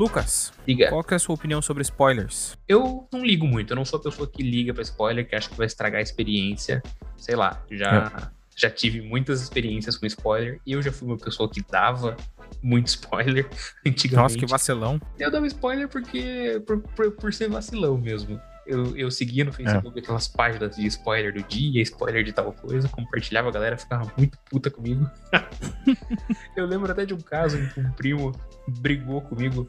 [0.00, 0.88] Lucas, Diga.
[0.88, 2.56] qual que é a sua opinião sobre spoilers?
[2.66, 5.50] Eu não ligo muito, eu não sou a pessoa que liga pra spoiler, que acha
[5.50, 6.82] que vai estragar a experiência.
[7.18, 11.50] Sei lá, já, já tive muitas experiências com spoiler e eu já fui uma pessoa
[11.50, 12.16] que dava
[12.62, 13.46] muito spoiler
[13.86, 14.22] antigamente.
[14.22, 14.98] Nossa, que vacilão.
[15.18, 18.40] Eu dava spoiler porque por, por, por ser vacilão mesmo.
[18.66, 22.88] Eu, eu seguia no Facebook aquelas páginas de spoiler do dia, spoiler de tal coisa,
[22.88, 25.10] compartilhava, a galera ficava muito puta comigo.
[26.56, 28.32] eu lembro até de um caso em que um primo
[28.66, 29.68] brigou comigo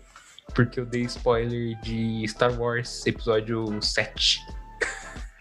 [0.53, 4.39] porque eu dei spoiler de Star Wars episódio 7.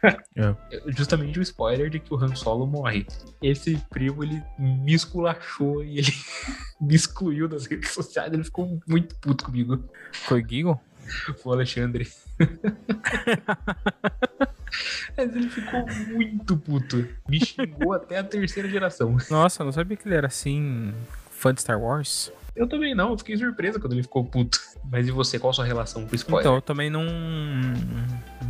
[0.03, 0.55] É.
[0.97, 3.07] Justamente o spoiler de que o Han Solo morre.
[3.43, 6.13] Esse primo, ele me esculachou e ele
[6.81, 8.33] me excluiu das redes sociais.
[8.33, 9.85] Ele ficou muito puto comigo.
[10.13, 10.81] Foi Giggle?
[11.39, 12.09] Foi o Alexandre.
[15.17, 17.09] Mas ele ficou muito puto.
[17.29, 19.17] Me xingou até a terceira geração.
[19.29, 20.95] Nossa, não sabia que ele era assim,
[21.31, 22.33] fã de Star Wars.
[22.57, 24.59] Eu também não, eu fiquei surpresa quando ele ficou puto.
[24.91, 26.43] Mas e você, qual a sua relação com spoiler?
[26.43, 27.05] Então, eu também não,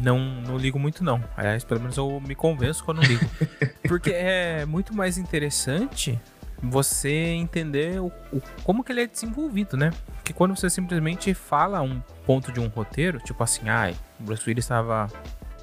[0.03, 1.23] não não ligo muito não.
[1.37, 3.25] Aliás, pelo menos eu me convenço que eu não ligo.
[3.87, 6.19] Porque é muito mais interessante
[6.63, 9.91] você entender o, o- como que ele é desenvolvido, né?
[10.17, 14.43] Porque quando você simplesmente fala um ponto de um roteiro, tipo assim, ai, o Bruce
[14.49, 15.09] Willis estava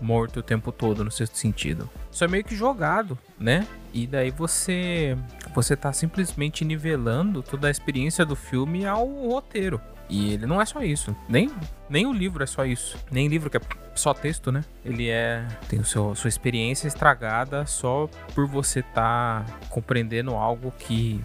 [0.02, 1.90] morto o tempo todo no sexto sentido.
[2.12, 3.68] Isso é meio que jogado, né?
[3.94, 5.18] E daí você
[5.54, 9.82] você tá simplesmente nivelando toda a experiência do filme ao roteiro.
[10.10, 11.16] E ele não é só isso.
[11.28, 11.52] Nem,
[11.90, 12.98] nem o livro é só isso.
[13.12, 13.62] Nem livro que é
[13.94, 14.64] só texto, né?
[14.86, 15.46] Ele é.
[15.68, 21.24] Tem o seu, sua experiência estragada só por você tá compreendendo algo que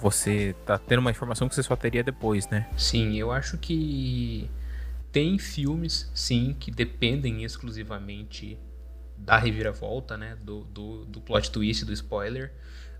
[0.00, 2.66] você tá tendo uma informação que você só teria depois, né?
[2.76, 4.50] Sim, eu acho que
[5.16, 8.58] tem filmes, sim, que dependem exclusivamente
[9.16, 10.36] da reviravolta, né?
[10.42, 12.52] Do, do, do plot twist, do spoiler.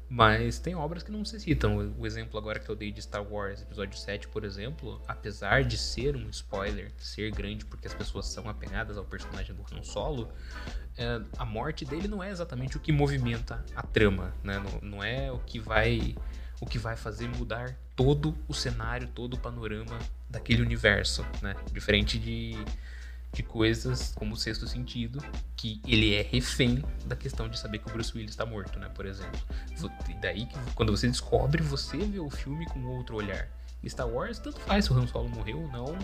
[0.09, 1.93] Mas tem obras que não necessitam.
[1.99, 5.77] O- exemplo agora que eu dei de Star Wars, episódio 7, por exemplo, apesar de
[5.77, 10.33] ser um spoiler, ser grande porque as pessoas são apegadas ao personagem do Han Solo,
[10.97, 14.59] é, a morte dele não é exatamente o que movimenta a trama, né?
[14.59, 16.17] Não, não é o que vai
[16.63, 19.99] o que vai fazer mudar todo o cenário, todo o panorama
[20.29, 21.57] daquele universo, né?
[21.73, 22.57] Diferente de,
[23.33, 25.25] de coisas como o Sexto Sentido,
[25.57, 28.91] que ele é refém da questão de saber que o Bruce Willis está morto, né?
[28.95, 29.41] Por exemplo.
[30.09, 33.49] E daí que quando você descobre, você vê o filme com outro olhar.
[33.89, 35.97] Star Wars, tanto faz se o Han Solo morreu ou não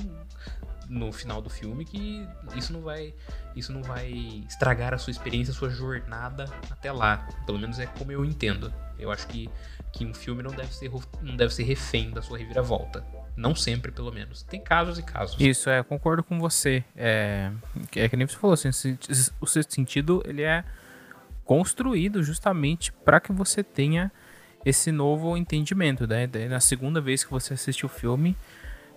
[0.93, 3.15] no final do filme, que isso não vai
[3.57, 4.11] isso não vai
[4.47, 7.27] estragar a sua experiência, a sua jornada até lá.
[7.47, 8.73] Pelo menos é como eu entendo.
[8.99, 9.49] Eu acho que,
[9.93, 10.91] que um filme não deve, ser,
[11.23, 13.05] não deve ser refém da sua reviravolta.
[13.35, 14.43] Não sempre, pelo menos.
[14.43, 15.41] Tem casos e casos.
[15.41, 16.85] Isso, é, concordo com você.
[16.95, 17.51] É,
[17.97, 18.69] é que nem você falou, assim,
[19.41, 20.63] o sexto sentido, ele é
[21.45, 24.13] construído justamente para que você tenha
[24.65, 26.29] esse novo entendimento, né?
[26.49, 28.37] Na segunda vez que você assiste o filme,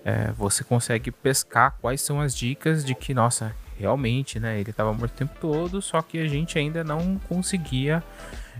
[0.06, 4.60] é, você consegue pescar quais são as dicas de que, nossa, realmente, né?
[4.60, 8.04] Ele estava morto o tempo todo, só que a gente ainda não conseguia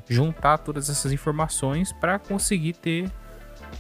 [0.10, 3.12] juntar todas essas informações para conseguir ter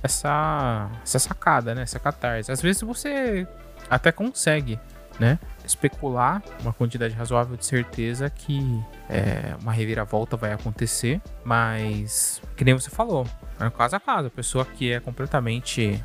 [0.03, 1.81] essa, essa sacada, né?
[1.81, 2.51] Essa catarse.
[2.51, 3.47] Às vezes você
[3.89, 4.79] até consegue,
[5.19, 5.39] né?
[5.65, 12.75] Especular uma quantidade razoável de certeza que é, uma reviravolta vai acontecer, mas que nem
[12.75, 13.27] você falou,
[13.59, 14.27] é um caso a caso.
[14.27, 16.03] A pessoa que é completamente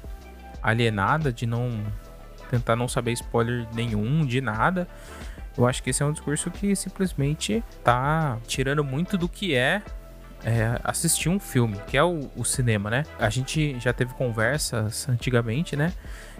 [0.62, 1.84] alienada de não
[2.50, 4.88] tentar não saber spoiler nenhum de nada.
[5.56, 9.82] Eu acho que esse é um discurso que simplesmente tá tirando muito do que é
[10.44, 13.04] é, assistir um filme, que é o, o cinema, né?
[13.18, 15.92] A gente já teve conversas antigamente, né?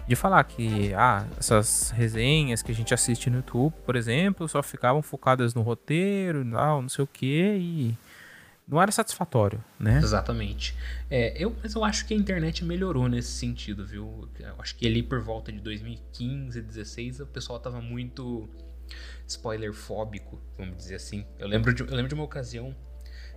[0.07, 4.63] De falar que ah, essas resenhas que a gente assiste no YouTube, por exemplo, só
[4.63, 7.97] ficavam focadas no roteiro, não, não sei o que, e
[8.71, 9.97] não era satisfatório, né?
[9.97, 10.73] Exatamente.
[11.09, 14.29] É, eu, mas eu acho que a internet melhorou nesse sentido, viu?
[14.39, 18.49] Eu acho que ali por volta de 2015, 2016, o pessoal tava muito
[19.27, 21.25] spoiler fóbico, vamos dizer assim.
[21.37, 22.73] Eu lembro de, eu lembro de uma ocasião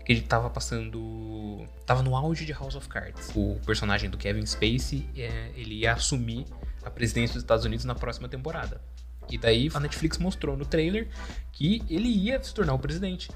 [0.05, 1.67] que ele tava passando.
[1.85, 3.33] Tava no auge de House of Cards.
[3.35, 6.47] O personagem do Kevin Spacey, é, ele ia assumir
[6.85, 8.81] a presidência dos Estados Unidos na próxima temporada.
[9.29, 11.09] E daí a Netflix mostrou no trailer
[11.51, 13.31] que ele ia se tornar o presidente.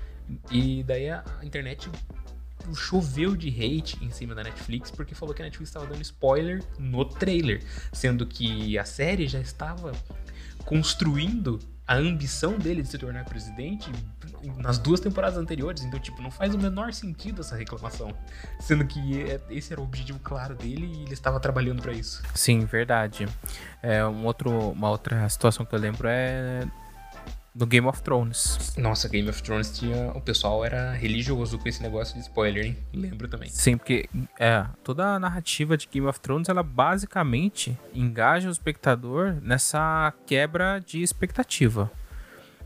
[0.51, 1.91] E daí a internet
[2.75, 6.63] choveu de hate em cima da Netflix porque falou que a Netflix estava dando spoiler
[6.79, 9.93] no trailer, sendo que a série já estava
[10.65, 13.91] construindo a ambição dele de se tornar presidente
[14.59, 18.13] nas duas temporadas anteriores, então tipo, não faz o menor sentido essa reclamação,
[18.61, 22.23] sendo que é- esse era o objetivo claro dele e ele estava trabalhando para isso.
[22.35, 23.27] Sim, verdade.
[23.83, 26.69] É, um outro, uma outra situação que eu lembro é
[27.59, 28.77] do Game of Thrones.
[28.79, 30.13] Nossa, Game of Thrones tinha.
[30.15, 32.79] O pessoal era religioso com esse negócio de spoiler, hein?
[32.95, 33.51] Lembro também.
[33.51, 34.09] Sim, porque
[34.39, 40.79] é, toda a narrativa de Game of Thrones, ela basicamente engaja o espectador nessa quebra
[40.79, 41.91] de expectativa.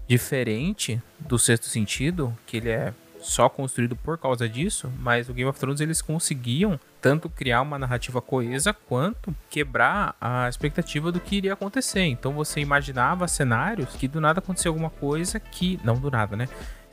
[0.07, 2.93] Diferente do sexto sentido, que ele é
[3.23, 7.79] só construído por causa disso, mas o Game of Thrones eles conseguiam tanto criar uma
[7.79, 12.05] narrativa coesa quanto quebrar a expectativa do que iria acontecer.
[12.05, 16.49] Então você imaginava cenários que do nada acontecia alguma coisa que não do nada, né?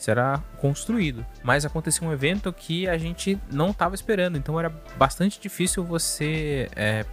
[0.07, 4.37] Era construído, mas acontecia um evento que a gente não estava esperando.
[4.37, 7.05] Então era bastante difícil você, é,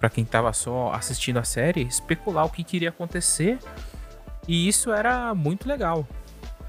[0.00, 3.58] para quem estava só assistindo a série, especular o que queria acontecer.
[4.48, 6.08] E isso era muito legal.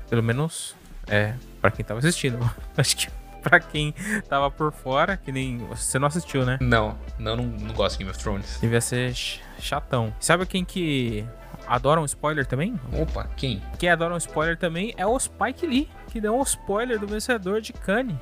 [0.10, 0.76] Pelo menos
[1.08, 2.40] é, para quem tava assistindo.
[2.78, 3.08] Acho que
[3.42, 3.94] pra quem
[4.28, 5.58] tava por fora, que nem.
[5.68, 6.58] Você não assistiu, né?
[6.62, 8.58] Não, não, não, não gosto de Game of Thrones.
[8.62, 9.14] Devia ser
[9.60, 10.14] chatão.
[10.20, 11.26] Sabe quem que
[11.68, 12.80] adora um spoiler também?
[12.94, 13.62] Opa, quem?
[13.78, 17.62] Quem adora um spoiler também é o Spike Lee, que deu um spoiler do vencedor
[17.62, 18.18] de Cannes.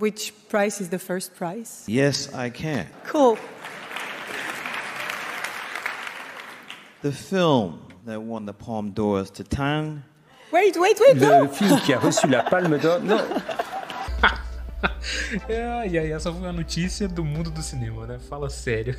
[0.00, 1.84] Which prize is the first prize?
[1.88, 2.86] Yes, I can.
[3.10, 3.38] Cool.
[7.02, 10.02] The film that won the Palme d'Or Titan
[10.54, 11.48] Wait, wait, wait, Le no!
[11.48, 13.00] film qui a reçu la Palme d'Or.
[13.00, 13.18] Non,
[15.48, 18.20] É, e aí, essa foi a notícia do mundo do cinema, né?
[18.20, 18.96] Fala sério.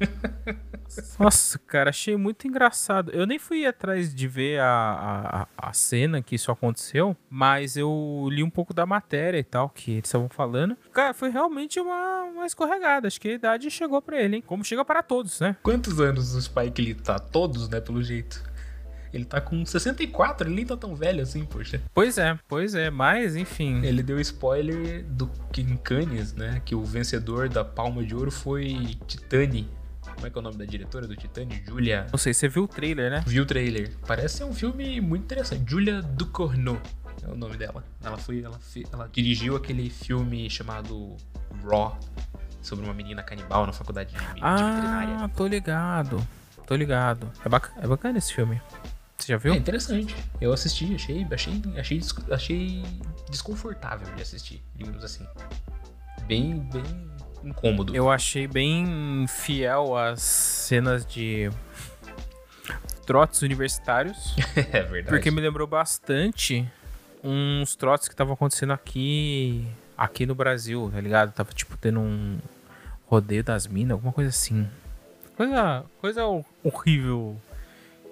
[1.18, 3.10] Nossa, cara, achei muito engraçado.
[3.12, 8.28] Eu nem fui atrás de ver a, a, a cena que isso aconteceu, mas eu
[8.30, 10.76] li um pouco da matéria e tal, que eles estavam falando.
[10.92, 13.08] Cara, foi realmente uma, uma escorregada.
[13.08, 14.44] Acho que a idade chegou pra ele, hein?
[14.46, 15.56] Como chega para todos, né?
[15.62, 17.18] Quantos anos o Spike ele tá?
[17.18, 17.80] Todos, né?
[17.80, 18.51] Pelo jeito.
[19.12, 21.80] Ele tá com 64, ele nem tá tão velho assim, poxa.
[21.92, 23.84] Pois é, pois é, mas enfim.
[23.84, 25.30] Ele deu spoiler do
[25.82, 26.62] Cannes, né?
[26.64, 29.68] Que o vencedor da Palma de Ouro foi Titane.
[30.14, 31.62] Como é que é o nome da diretora do Titane?
[31.66, 32.06] Julia.
[32.10, 33.22] Não sei, você viu o trailer, né?
[33.26, 33.92] Viu o trailer?
[34.06, 35.70] Parece ser um filme muito interessante.
[35.70, 36.80] Julia Ducournau
[37.22, 37.84] é o nome dela.
[38.02, 38.58] Ela foi, ela,
[38.92, 41.16] ela dirigiu aquele filme chamado
[41.64, 41.98] Raw
[42.60, 45.16] sobre uma menina canibal na faculdade de, de veterinária.
[45.20, 46.26] Ah, tô ligado.
[46.66, 47.30] Tô ligado.
[47.44, 48.60] É, é bacana esse filme.
[49.22, 49.54] Você já viu?
[49.54, 50.16] É interessante.
[50.40, 52.82] Eu assisti, achei, achei, achei, achei
[53.30, 55.24] desconfortável de assistir, digamos assim.
[56.26, 56.82] Bem, bem
[57.44, 57.94] incômodo.
[57.94, 61.50] Eu achei bem fiel às cenas de
[63.06, 64.34] trotes universitários.
[64.72, 65.08] é verdade.
[65.16, 66.68] Porque me lembrou bastante
[67.22, 69.64] uns trotes que estavam acontecendo aqui
[69.96, 71.30] aqui no Brasil, tá ligado?
[71.32, 72.40] Tava tipo tendo um
[73.06, 74.68] rodeio das minas, alguma coisa assim.
[75.36, 77.40] Coisa, coisa hor- horrível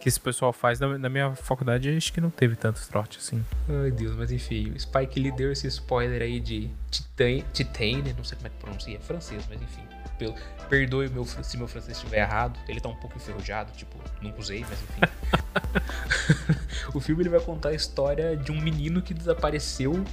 [0.00, 0.81] que esse pessoal faz.
[0.81, 3.44] Na, na minha faculdade acho que não teve tantos trotes assim.
[3.69, 8.25] Ai, Deus, mas enfim, o Spike lhe deu esse spoiler aí de Titan, Titane, não
[8.25, 9.82] sei como é que pronuncia, é francês, mas enfim.
[10.19, 10.35] Pelo,
[10.69, 14.41] perdoe o meu, se meu francês estiver errado, ele tá um pouco enferrujado, tipo, nunca
[14.41, 15.00] usei, mas enfim.
[16.94, 20.05] o filme ele vai contar a história de um menino que desapareceu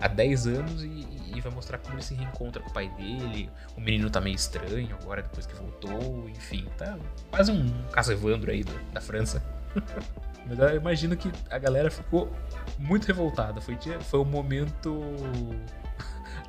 [0.00, 3.50] há 10 anos e, e vai mostrar como ele se reencontra com o pai dele.
[3.76, 6.96] O menino tá meio estranho agora, depois que voltou, enfim, tá
[7.30, 9.42] quase um Casevandro aí do- da França.
[10.46, 12.32] Mas eu imagino que a galera ficou
[12.78, 13.60] muito revoltada.
[13.60, 14.98] Foi, foi o momento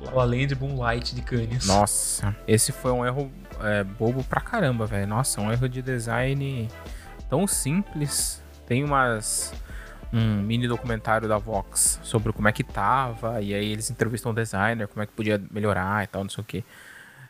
[0.00, 1.66] La Land Moonlight de Cannes.
[1.66, 5.06] Nossa, esse foi um erro é, bobo pra caramba, velho.
[5.06, 6.68] Nossa, um erro de design
[7.28, 8.42] tão simples.
[8.66, 9.52] Tem umas.
[10.12, 14.34] Um mini documentário da Vox sobre como é que tava, e aí eles entrevistam o
[14.34, 16.64] designer, como é que podia melhorar e tal, não sei o que.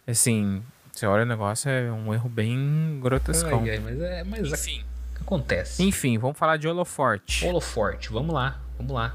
[0.06, 3.62] Assim, você olha o negócio, é um erro bem grotescão.
[3.62, 4.84] Ai, ai, mas é, mas Enfim.
[5.20, 5.82] acontece.
[5.82, 7.46] Enfim, vamos falar de Holoforte.
[7.46, 9.14] Holoforte, vamos lá, vamos lá.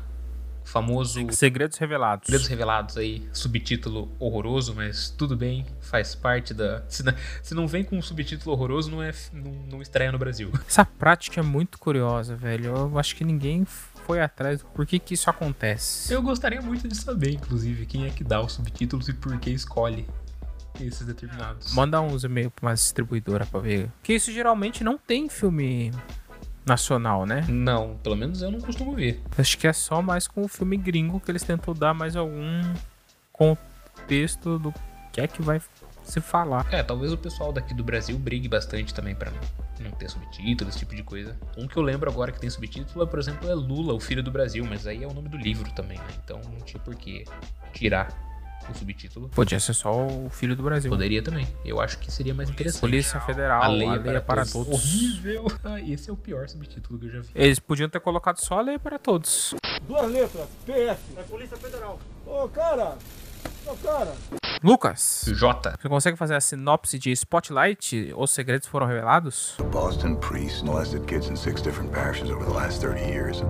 [0.66, 2.26] Famoso Segredos revelados.
[2.26, 6.84] Segredos Revelados aí, subtítulo horroroso, mas tudo bem, faz parte da.
[6.90, 10.18] Se não, se não vem com um subtítulo horroroso, não, é, não, não estreia no
[10.18, 10.52] Brasil.
[10.68, 12.76] Essa prática é muito curiosa, velho.
[12.76, 16.12] Eu acho que ninguém foi atrás do porquê que isso acontece.
[16.12, 19.52] Eu gostaria muito de saber, inclusive, quem é que dá os subtítulos e por que
[19.52, 20.08] escolhe
[20.80, 21.74] esses determinados.
[21.74, 23.90] Manda uns e-mails pra uma distribuidora pra ver.
[24.04, 25.92] Que isso geralmente não tem filme
[26.66, 27.46] nacional, né?
[27.48, 29.22] Não, pelo menos eu não costumo ver.
[29.38, 32.62] Acho que é só mais com o filme gringo que eles tentam dar mais algum
[33.32, 34.74] contexto do
[35.12, 35.62] que é que vai
[36.04, 36.66] se falar.
[36.72, 39.32] É, talvez o pessoal daqui do Brasil brigue bastante também pra
[39.80, 41.38] não ter subtítulo, esse tipo de coisa.
[41.58, 44.24] Um que eu lembro agora que tem subtítulo, é, por exemplo, é Lula, o filho
[44.24, 46.08] do Brasil, mas aí é o nome do livro também, né?
[46.24, 47.26] Então não tinha por que
[47.74, 48.08] tirar
[48.72, 49.30] o subtítulo.
[49.30, 50.90] Podia ser só o Filho do Brasil.
[50.90, 51.48] Poderia também.
[51.64, 52.82] Eu acho que seria mais interessante.
[52.82, 54.52] Polícia Federal, A lei, é para, todos.
[54.52, 54.68] todos.
[54.70, 55.46] Horrível.
[55.64, 57.30] Ah, esse é o pior subtítulo que eu já vi.
[57.34, 59.56] Eles podiam ter colocado só a lei para todos.
[59.88, 61.00] Duas letras, PF.
[61.18, 62.00] É Polícia Federal.
[62.26, 62.96] Ô, cara!
[63.66, 64.14] Ô, cara!
[64.64, 65.76] Lucas, Jota.
[65.80, 68.14] você consegue fazer a sinopse de Spotlight?
[68.16, 69.56] Os segredos foram revelados?
[69.60, 73.42] A Boston priest molested kids in six different parishes over the last 30 years.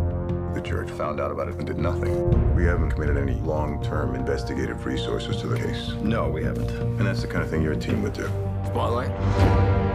[0.66, 2.12] Church found out about it and did nothing.
[2.56, 5.94] We haven't committed any long term investigative resources to the case.
[6.02, 6.72] No, we haven't.
[6.98, 8.28] And that's the kind of thing your team would do.
[8.66, 9.12] Spotlight?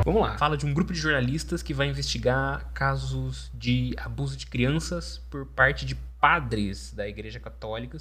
[0.04, 0.38] Vamos lá.
[0.38, 5.44] Fala de um grupo de jornalistas que vai investigar casos de abuso de crianças por
[5.44, 7.98] parte de padres da Igreja Católica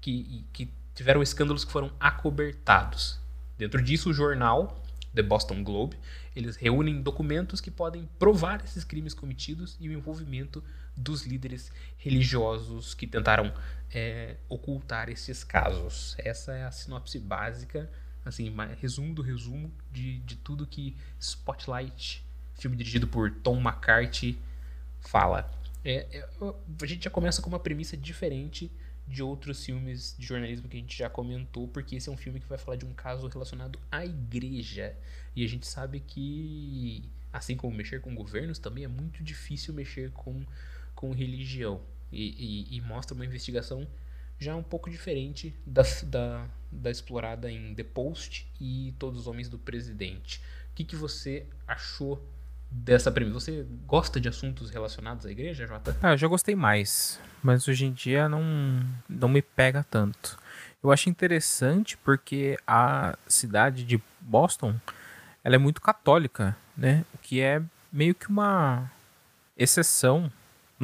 [0.00, 3.18] que, que tiveram escândalos que foram acobertados.
[3.58, 4.80] Dentro disso, o jornal
[5.12, 5.96] The Boston Globe,
[6.36, 10.62] eles reúnem documentos que podem provar esses crimes cometidos e o envolvimento
[10.96, 13.52] dos líderes religiosos que tentaram
[13.92, 16.14] é, ocultar esses casos.
[16.18, 17.90] Essa é a sinopse básica,
[18.24, 24.38] assim, resumo do resumo de, de tudo que Spotlight, filme dirigido por Tom McCarthy,
[25.00, 25.50] fala.
[25.84, 26.28] É, é,
[26.80, 28.70] a gente já começa com uma premissa diferente
[29.06, 32.40] de outros filmes de jornalismo que a gente já comentou, porque esse é um filme
[32.40, 34.94] que vai falar de um caso relacionado à igreja.
[35.34, 40.12] E a gente sabe que, assim como mexer com governos, também é muito difícil mexer
[40.12, 40.44] com,
[41.02, 41.80] com religião.
[42.12, 43.88] E, e, e mostra uma investigação
[44.38, 49.48] já um pouco diferente da, da, da explorada em The Post e Todos os Homens
[49.48, 50.40] do Presidente.
[50.70, 52.24] O que, que você achou
[52.70, 53.40] dessa premissa.
[53.40, 55.96] Você gosta de assuntos relacionados à igreja, Jota?
[56.00, 58.42] Ah, eu já gostei mais, mas hoje em dia não,
[59.08, 60.38] não me pega tanto.
[60.82, 64.74] Eu acho interessante porque a cidade de Boston
[65.44, 67.04] ela é muito católica, né?
[67.12, 67.60] O que é
[67.92, 68.90] meio que uma
[69.56, 70.32] exceção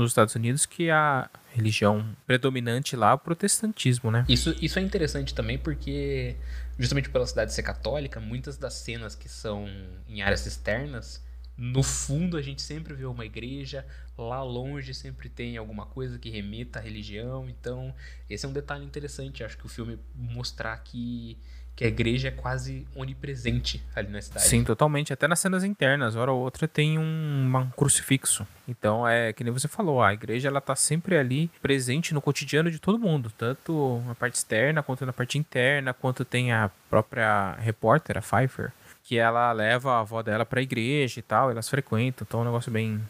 [0.02, 4.24] nos Estados Unidos que a religião predominante lá é o protestantismo, né?
[4.28, 6.36] Isso, isso é interessante também porque
[6.78, 9.68] justamente pela cidade ser católica, muitas das cenas que são
[10.08, 11.22] em áreas externas
[11.58, 13.84] no fundo a gente sempre vê uma igreja,
[14.16, 17.92] lá longe sempre tem alguma coisa que remeta à religião, então
[18.30, 21.36] esse é um detalhe interessante, acho que o filme mostrar que,
[21.78, 24.44] que a igreja é quase onipresente ali na cidade.
[24.44, 29.32] Sim, totalmente, até nas cenas internas, hora ou outra tem um, um crucifixo, então é
[29.32, 32.98] que nem você falou, a igreja ela tá sempre ali presente no cotidiano de todo
[32.98, 38.22] mundo, tanto na parte externa quanto na parte interna, quanto tem a própria repórter, a
[38.22, 38.72] Pfeiffer,
[39.04, 42.42] que ela leva a avó dela para a igreja e tal, elas frequentam, então é
[42.42, 43.00] um negócio bem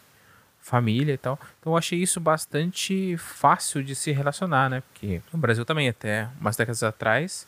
[0.61, 1.39] família e tal.
[1.59, 4.83] Então eu achei isso bastante fácil de se relacionar, né?
[4.91, 7.47] Porque no Brasil também, até umas décadas atrás,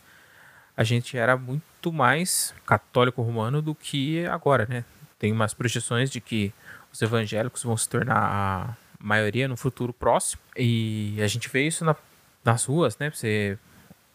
[0.76, 4.84] a gente era muito mais católico romano do que agora, né?
[5.20, 6.54] Tem umas projeções de que
[6.92, 10.42] os evangélicos vão se tornar a maioria no futuro próximo.
[10.58, 11.96] E a gente vê isso na,
[12.44, 13.10] nas ruas, né?
[13.10, 13.58] Você,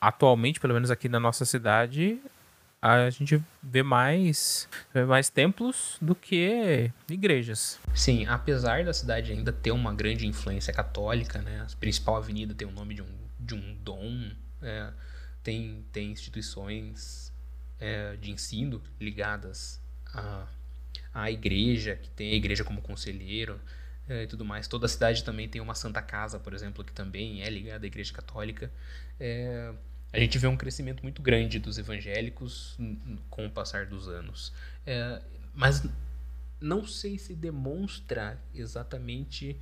[0.00, 2.20] atualmente, pelo menos aqui na nossa cidade,
[2.80, 7.80] a gente vê mais, vê mais templos do que igrejas.
[7.94, 11.66] Sim, apesar da cidade ainda ter uma grande influência católica, né?
[11.68, 14.30] A principal avenida tem o nome de um, de um dom,
[14.62, 14.90] é,
[15.46, 17.32] tem, tem instituições
[17.78, 19.80] é, de ensino ligadas
[20.12, 20.48] à,
[21.14, 23.60] à igreja, que tem a igreja como conselheiro
[24.08, 24.66] é, e tudo mais.
[24.66, 27.86] Toda a cidade também tem uma Santa Casa, por exemplo, que também é ligada à
[27.86, 28.72] igreja católica.
[29.20, 29.72] É,
[30.12, 32.76] a gente vê um crescimento muito grande dos evangélicos
[33.30, 34.52] com o passar dos anos.
[34.84, 35.22] É,
[35.54, 35.88] mas
[36.60, 39.56] não sei se demonstra exatamente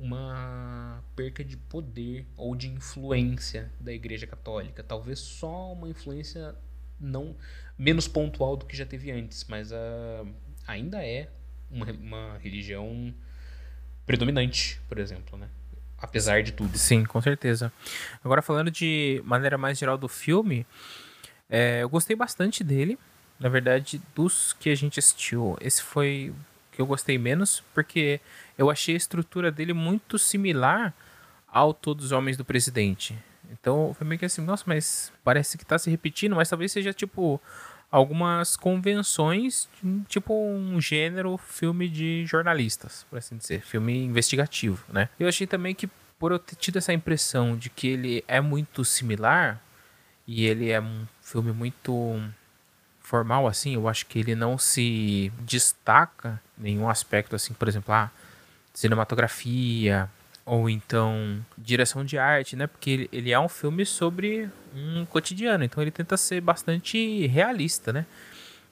[0.00, 4.82] uma perca de poder ou de influência da Igreja Católica.
[4.82, 6.54] Talvez só uma influência
[6.98, 7.36] não
[7.78, 10.26] menos pontual do que já teve antes, mas uh,
[10.66, 11.30] ainda é
[11.70, 13.14] uma, uma religião
[14.06, 15.48] predominante, por exemplo, né?
[16.00, 16.76] apesar de tudo.
[16.78, 17.72] Sim, com certeza.
[18.24, 20.66] Agora falando de maneira mais geral do filme,
[21.48, 22.98] é, eu gostei bastante dele.
[23.38, 28.20] Na verdade, dos que a gente assistiu, esse foi o que eu gostei menos, porque
[28.60, 30.92] eu achei a estrutura dele muito similar
[31.48, 33.18] ao Todos os Homens do Presidente.
[33.50, 36.92] Então foi meio que assim, nossa, mas parece que tá se repetindo, mas talvez seja
[36.92, 37.40] tipo
[37.90, 39.66] algumas convenções,
[40.06, 45.08] tipo um gênero filme de jornalistas, por assim dizer, filme investigativo, né?
[45.18, 45.88] Eu achei também que
[46.18, 49.58] por eu ter tido essa impressão de que ele é muito similar
[50.26, 52.22] e ele é um filme muito
[53.00, 57.92] formal assim, eu acho que ele não se destaca em nenhum aspecto assim, por exemplo,
[57.94, 58.12] ah,
[58.72, 60.08] cinematografia,
[60.44, 62.66] ou então direção de arte, né?
[62.66, 68.06] Porque ele, é um filme sobre um cotidiano, então ele tenta ser bastante realista, né?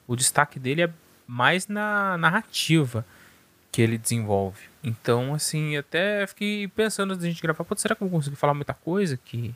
[0.07, 0.89] O destaque dele é
[1.27, 3.05] mais na narrativa
[3.71, 4.63] que ele desenvolve.
[4.83, 8.53] Então, assim, até fiquei pensando antes de a gente gravar, será que eu vou falar
[8.53, 9.53] muita coisa que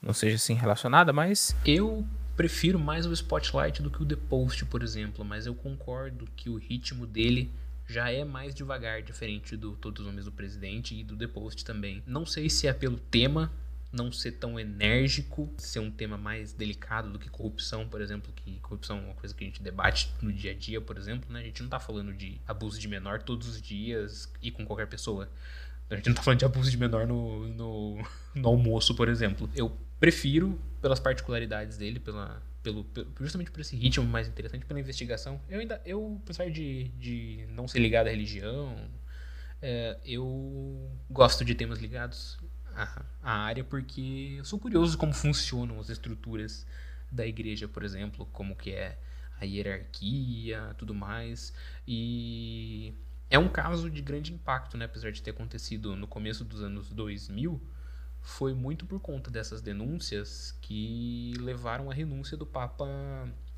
[0.00, 4.64] não seja assim relacionada, mas eu prefiro mais o Spotlight do que o The Post,
[4.66, 7.50] por exemplo, mas eu concordo que o ritmo dele
[7.88, 11.64] já é mais devagar, diferente do Todos os Homens do Presidente e do The Post
[11.64, 12.02] também.
[12.06, 13.50] Não sei se é pelo tema
[13.90, 18.58] não ser tão enérgico, ser um tema mais delicado do que corrupção, por exemplo, que
[18.60, 21.40] corrupção é uma coisa que a gente debate no dia a dia, por exemplo, né?
[21.40, 24.86] A gente não tá falando de abuso de menor todos os dias e com qualquer
[24.86, 25.28] pessoa.
[25.90, 29.48] A gente não tá falando de abuso de menor no, no, no almoço, por exemplo.
[29.54, 32.86] Eu prefiro, pelas particularidades dele, pela, pelo,
[33.20, 35.40] justamente por esse ritmo mais interessante, pela investigação.
[35.48, 38.76] Eu ainda, eu, apesar de, de não ser ligado à religião,
[39.60, 42.38] é, eu gosto de temas ligados
[42.74, 46.66] à, à área porque eu sou curioso como funcionam as estruturas
[47.10, 48.98] da igreja, por exemplo, como que é
[49.40, 51.52] a hierarquia, tudo mais.
[51.86, 52.92] E
[53.30, 54.84] é um caso de grande impacto, né?
[54.84, 57.60] Apesar de ter acontecido no começo dos anos 2000,
[58.20, 62.86] foi muito por conta dessas denúncias que levaram à renúncia do Papa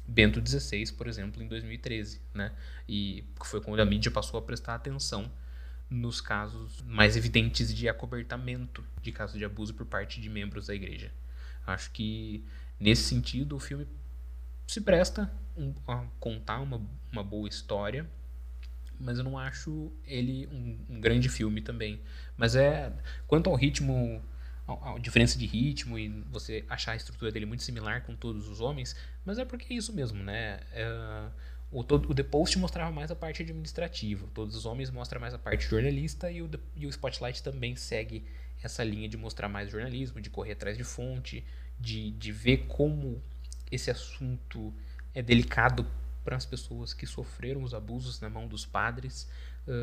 [0.07, 2.53] Bento XVI, por exemplo, em 2013, né?
[2.89, 5.31] E foi quando a mídia passou a prestar atenção
[5.89, 10.75] nos casos mais evidentes de acobertamento de casos de abuso por parte de membros da
[10.75, 11.13] igreja.
[11.67, 12.45] Acho que
[12.79, 13.87] nesse sentido o filme
[14.67, 15.31] se presta
[15.87, 16.81] a contar uma,
[17.13, 18.09] uma boa história,
[18.99, 22.01] mas eu não acho ele um, um grande filme também.
[22.37, 22.93] Mas é
[23.27, 24.23] quanto ao ritmo
[24.83, 28.61] a, diferença de ritmo e você achar a estrutura dele muito similar com todos os
[28.61, 30.61] homens, mas é porque é isso mesmo, né?
[30.73, 31.29] É,
[31.71, 35.35] o, todo, o The Post mostrava mais a parte administrativa, todos os homens mostram mais
[35.35, 38.25] a parte jornalista e o, e o Spotlight também segue
[38.63, 41.45] essa linha de mostrar mais jornalismo, de correr atrás de fonte,
[41.79, 43.23] de, de ver como
[43.71, 44.75] esse assunto
[45.15, 45.87] é delicado
[46.25, 49.29] para as pessoas que sofreram os abusos na mão dos padres,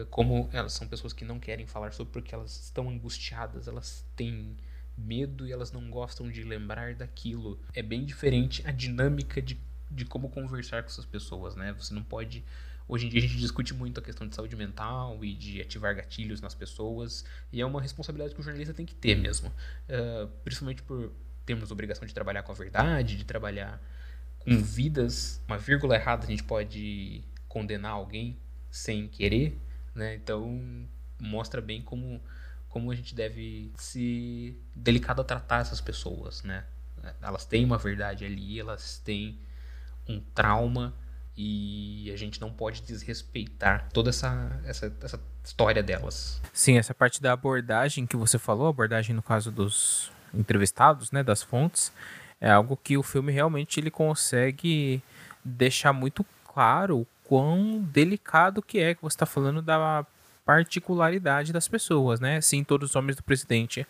[0.09, 4.57] como elas são pessoas que não querem falar sobre porque elas estão angustiadas, elas têm
[4.97, 7.59] medo e elas não gostam de lembrar daquilo.
[7.73, 9.59] É bem diferente a dinâmica de,
[9.91, 11.73] de como conversar com essas pessoas, né?
[11.73, 12.43] Você não pode.
[12.87, 15.95] Hoje em dia a gente discute muito a questão de saúde mental e de ativar
[15.95, 19.49] gatilhos nas pessoas, e é uma responsabilidade que o jornalista tem que ter mesmo.
[19.49, 21.11] Uh, principalmente por
[21.45, 23.81] termos obrigação de trabalhar com a verdade, de trabalhar
[24.39, 25.41] com vidas.
[25.47, 28.37] Uma vírgula errada a gente pode condenar alguém
[28.71, 29.57] sem querer,
[29.93, 30.15] né?
[30.15, 30.87] Então
[31.19, 32.21] mostra bem como
[32.69, 36.65] como a gente deve se delicado a tratar essas pessoas, né?
[37.21, 39.39] Elas têm uma verdade ali, elas têm
[40.07, 40.93] um trauma
[41.35, 46.41] e a gente não pode desrespeitar toda essa, essa, essa história delas.
[46.51, 51.43] Sim, essa parte da abordagem que você falou, abordagem no caso dos entrevistados, né, das
[51.43, 51.91] fontes,
[52.41, 55.01] é algo que o filme realmente ele consegue
[55.43, 60.05] deixar muito claro o quão delicado que é que você está falando da
[60.47, 62.39] particularidade das pessoas, né?
[62.39, 63.85] Sim, todos os homens do presidente,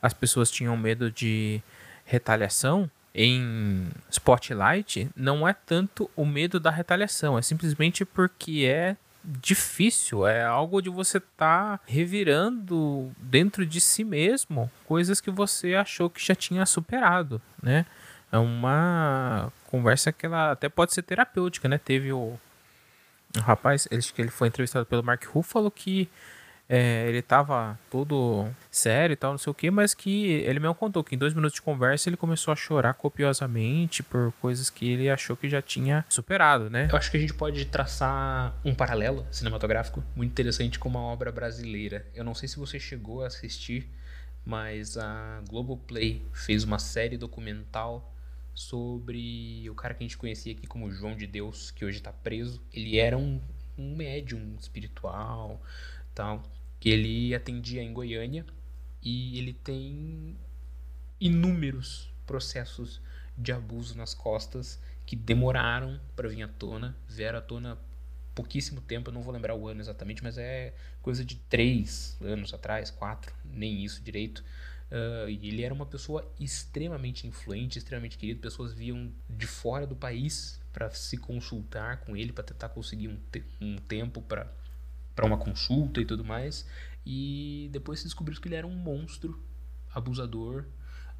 [0.00, 1.60] as pessoas tinham medo de
[2.04, 2.88] retaliação.
[3.18, 10.44] Em Spotlight, não é tanto o medo da retaliação, é simplesmente porque é difícil, é
[10.44, 16.24] algo de você estar tá revirando dentro de si mesmo coisas que você achou que
[16.24, 17.86] já tinha superado, né?
[18.30, 21.78] É uma conversa que ela até pode ser terapêutica, né?
[21.78, 22.38] Teve o
[23.38, 26.08] o rapaz, ele, ele foi entrevistado pelo Mark Ruffalo que
[26.68, 30.74] é, ele tava todo sério e tal, não sei o que, mas que ele mesmo
[30.74, 34.90] contou que em dois minutos de conversa ele começou a chorar copiosamente por coisas que
[34.90, 36.88] ele achou que já tinha superado, né?
[36.90, 41.30] Eu acho que a gente pode traçar um paralelo cinematográfico muito interessante com uma obra
[41.30, 42.04] brasileira.
[42.14, 43.88] Eu não sei se você chegou a assistir,
[44.44, 48.12] mas a Globoplay fez uma série documental
[48.56, 52.12] sobre o cara que a gente conhecia aqui como João de Deus, que hoje está
[52.12, 52.60] preso.
[52.72, 53.40] Ele era um,
[53.76, 55.62] um médium espiritual,
[56.14, 56.42] tal,
[56.80, 58.46] que ele atendia em Goiânia
[59.02, 60.36] e ele tem
[61.20, 63.00] inúmeros processos
[63.36, 67.78] de abuso nas costas que demoraram para vir à tona, vieram à tona
[68.34, 72.52] pouquíssimo tempo, eu não vou lembrar o ano exatamente, mas é coisa de três anos
[72.52, 74.42] atrás, quatro, nem isso direito.
[74.90, 78.40] Uh, ele era uma pessoa extremamente influente, extremamente querido.
[78.40, 83.18] Pessoas viam de fora do país para se consultar com ele, para tentar conseguir um,
[83.32, 84.46] te um tempo para
[85.24, 86.66] uma consulta e tudo mais.
[87.04, 89.42] E depois se descobriu que ele era um monstro,
[89.92, 90.66] abusador,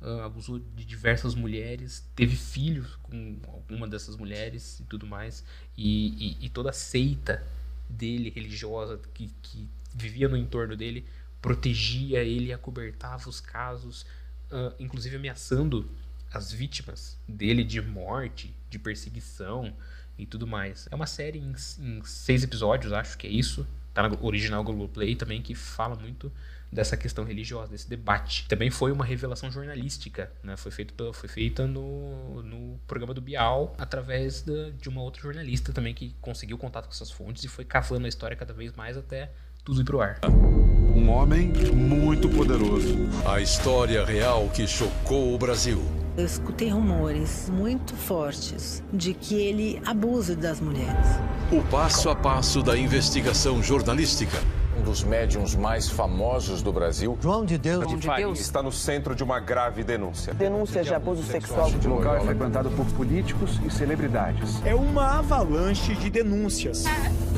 [0.01, 5.45] uh, abusou de diversas mulheres, teve filhos com alguma dessas mulheres e tudo mais.
[5.77, 7.45] E, e, e toda a seita
[7.89, 11.07] dele, religiosa, que, que vivia no entorno dele,
[11.41, 14.03] protegia ele acobertava os casos,
[14.51, 15.89] uh, inclusive ameaçando
[16.33, 19.75] as vítimas dele de morte, de perseguição
[20.19, 20.89] e tudo mais.
[20.91, 23.67] É uma série em, em seis episódios, acho que é isso.
[23.95, 26.31] Tá na original Globoplay também, que fala muito
[26.71, 28.47] dessa questão religiosa, desse debate.
[28.49, 30.57] Também foi uma revelação jornalística, né?
[30.57, 35.73] Foi, feito foi feita no, no programa do Bial, através da, de uma outra jornalista
[35.73, 38.97] também que conseguiu contato com essas fontes e foi cavando a história cada vez mais
[38.97, 39.31] até
[39.67, 40.21] tudo ir pro ar.
[40.95, 43.09] Um homem muito poderoso.
[43.27, 45.83] A história real que chocou o Brasil.
[46.17, 51.07] Eu escutei rumores muito fortes de que ele abusa das mulheres.
[51.51, 54.39] O passo a passo da investigação jornalística.
[54.79, 58.41] Um dos médiums mais famosos do Brasil, João de Deus, João de Deus.
[58.41, 60.35] está no centro de uma grave denúncia.
[60.35, 61.71] Denúncia de abuso sexual.
[61.71, 64.65] O local é frequentado por políticos e celebridades.
[64.65, 66.85] É uma avalanche de denúncias.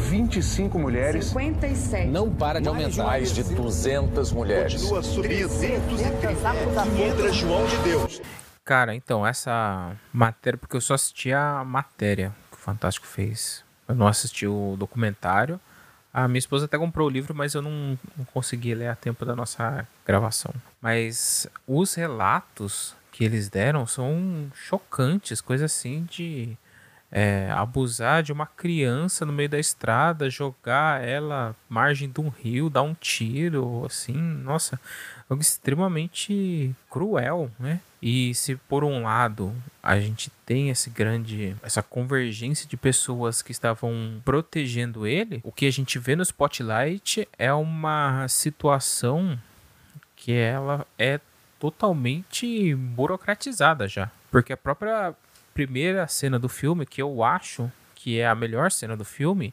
[0.08, 1.26] 25 mulheres.
[1.26, 2.08] 57.
[2.08, 3.04] Não para de aumentar.
[3.04, 4.74] Mais de 200 mulheres.
[4.82, 5.48] Continua subindo.
[5.48, 8.22] 330 500 João de Deus.
[8.64, 13.64] Cara, então, essa matéria, porque eu só assisti a matéria que o Fantástico fez.
[13.88, 15.58] Eu não assisti o documentário.
[16.12, 19.24] A minha esposa até comprou o livro, mas eu não, não consegui ler a tempo
[19.24, 20.52] da nossa gravação.
[20.80, 26.56] Mas os relatos que eles deram são chocantes, coisa assim de
[27.10, 32.70] é, abusar de uma criança no meio da estrada, jogar ela margem de um rio,
[32.70, 34.78] dar um tiro, assim, nossa,
[35.28, 37.80] algo extremamente cruel, né?
[38.00, 43.50] E se por um lado a gente tem esse grande, essa convergência de pessoas que
[43.50, 49.38] estavam protegendo ele, o que a gente vê no Spotlight é uma situação
[50.14, 51.20] que ela é
[51.58, 55.14] totalmente burocratizada já, porque a própria
[55.52, 59.52] primeira cena do filme, que eu acho que é a melhor cena do filme,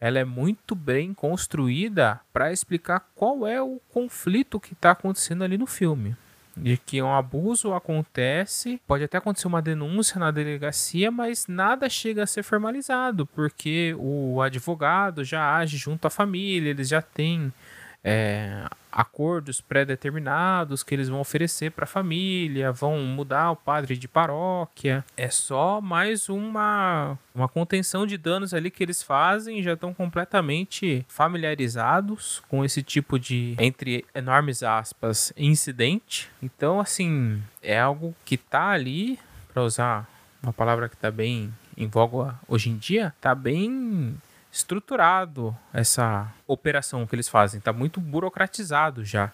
[0.00, 5.58] ela é muito bem construída para explicar qual é o conflito que está acontecendo ali
[5.58, 6.16] no filme.
[6.56, 12.24] De que um abuso acontece, pode até acontecer uma denúncia na delegacia, mas nada chega
[12.24, 17.52] a ser formalizado, porque o advogado já age junto à família, eles já têm
[18.04, 24.08] é, acordos pré-determinados que eles vão oferecer para a família, vão mudar o padre de
[24.08, 25.04] paróquia.
[25.16, 31.04] É só mais uma, uma contenção de danos ali que eles fazem, já estão completamente
[31.08, 36.30] familiarizados com esse tipo de, entre enormes aspas, incidente.
[36.42, 39.18] Então, assim, é algo que tá ali,
[39.52, 40.08] para usar
[40.42, 44.16] uma palavra que está bem em voga hoje em dia, tá bem
[44.52, 49.32] estruturado essa operação que eles fazem, está muito burocratizado já.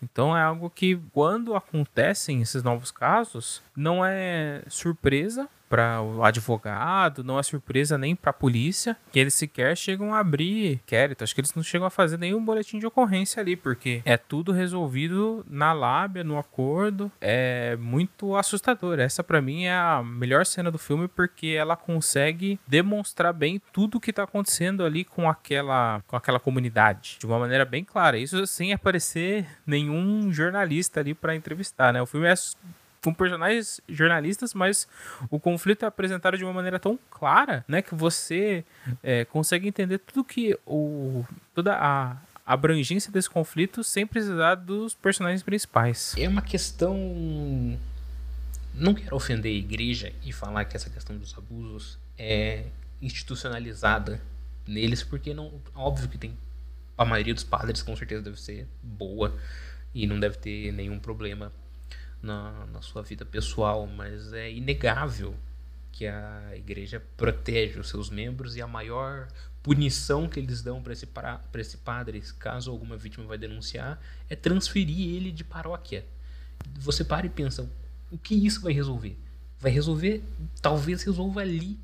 [0.00, 7.24] Então é algo que quando acontecem esses novos casos, não é surpresa para o advogado,
[7.24, 11.24] não é surpresa nem para a polícia, que eles sequer chegam a abrir inquérito.
[11.24, 14.52] Acho que eles não chegam a fazer nenhum boletim de ocorrência ali, porque é tudo
[14.52, 17.10] resolvido na lábia, no acordo.
[17.22, 19.00] É muito assustador.
[19.00, 23.96] Essa para mim é a melhor cena do filme porque ela consegue demonstrar bem tudo
[23.96, 28.18] o que tá acontecendo ali com aquela com aquela comunidade, de uma maneira bem clara.
[28.18, 32.02] Isso sem aparecer nenhum jornalista ali para entrevistar, né?
[32.02, 32.34] O filme é
[33.02, 34.86] com personagens jornalistas, mas
[35.30, 38.64] o conflito é apresentado de uma maneira tão clara, né, que você
[39.02, 45.42] é, consegue entender tudo que o toda a abrangência desse conflito sem precisar dos personagens
[45.42, 46.14] principais.
[46.16, 46.96] É uma questão
[48.74, 52.66] não quero ofender a igreja e falar que essa questão dos abusos é
[53.00, 54.20] institucionalizada
[54.66, 56.36] neles, porque não óbvio que tem
[56.96, 59.36] a maioria dos padres com certeza deve ser boa
[59.94, 61.52] e não deve ter nenhum problema
[62.22, 65.34] na, na sua vida pessoal, mas é inegável
[65.90, 69.28] que a igreja protege os seus membros e a maior
[69.62, 71.08] punição que eles dão para esse,
[71.58, 76.04] esse padre, caso alguma vítima vai denunciar, é transferir ele de paróquia.
[76.78, 77.68] Você para e pensa,
[78.10, 79.16] o que isso vai resolver?
[79.60, 80.22] Vai resolver,
[80.60, 81.78] talvez resolva ali,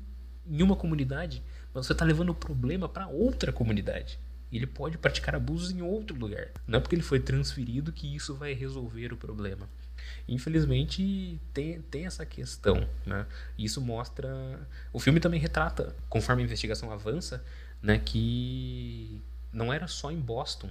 [0.45, 4.19] em uma comunidade, mas você está levando o problema para outra comunidade.
[4.51, 6.47] Ele pode praticar abusos em outro lugar.
[6.67, 9.69] Não é porque ele foi transferido que isso vai resolver o problema.
[10.27, 13.25] Infelizmente tem, tem essa questão, né?
[13.57, 14.59] Isso mostra,
[14.93, 17.43] o filme também retrata, conforme a investigação avança,
[17.81, 20.69] né, que não era só em Boston,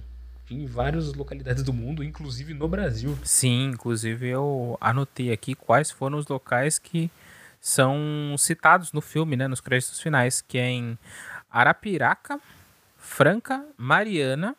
[0.49, 3.17] em várias localidades do mundo, inclusive no Brasil.
[3.23, 7.11] Sim, inclusive eu anotei aqui quais foram os locais que
[7.61, 10.97] são citados no filme, né, nos créditos finais, que é em
[11.51, 12.39] Arapiraca,
[12.97, 14.55] Franca, Mariana,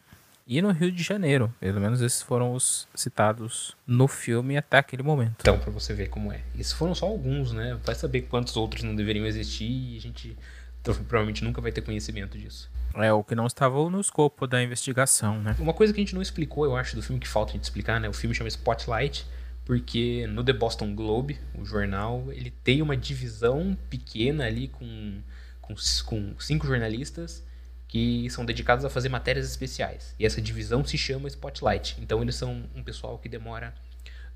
[0.50, 1.54] e no Rio de Janeiro.
[1.60, 5.36] Pelo menos esses foram os citados no filme até aquele momento.
[5.38, 6.40] Então, para você ver como é.
[6.58, 7.78] Esses foram só alguns, né?
[7.84, 10.36] Vai saber quantos outros não deveriam existir e a gente
[10.80, 12.68] então, provavelmente nunca vai ter conhecimento disso.
[12.94, 15.54] É o que não estava no escopo da investigação, né?
[15.60, 17.64] Uma coisa que a gente não explicou, eu acho, do filme que falta a gente
[17.64, 18.08] explicar, né?
[18.08, 19.26] O filme chama Spotlight,
[19.64, 25.20] porque no The Boston Globe, o jornal, ele tem uma divisão pequena ali com,
[25.60, 25.74] com,
[26.06, 27.44] com cinco jornalistas
[27.90, 30.14] que são dedicados a fazer matérias especiais.
[30.16, 31.96] E essa divisão se chama Spotlight.
[32.00, 33.74] Então eles são um pessoal que demora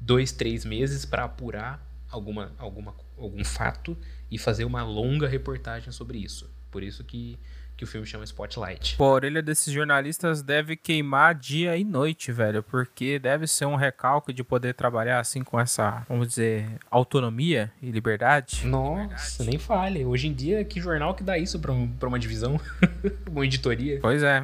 [0.00, 3.96] dois, três meses para apurar alguma, alguma, algum fato
[4.28, 6.50] e fazer uma longa reportagem sobre isso.
[6.68, 7.38] Por isso que,
[7.76, 8.96] que o filme chama Spotlight.
[8.96, 13.76] Pô, a orelha desses jornalistas deve queimar dia e noite, velho, porque deve ser um
[13.76, 18.66] recalque de poder trabalhar assim com essa, vamos dizer, autonomia e liberdade.
[18.66, 20.04] Nossa, nem fale.
[20.04, 22.60] Hoje em dia, que jornal que dá isso pra, um, pra uma divisão?
[23.30, 23.98] uma editoria?
[24.00, 24.42] Pois é.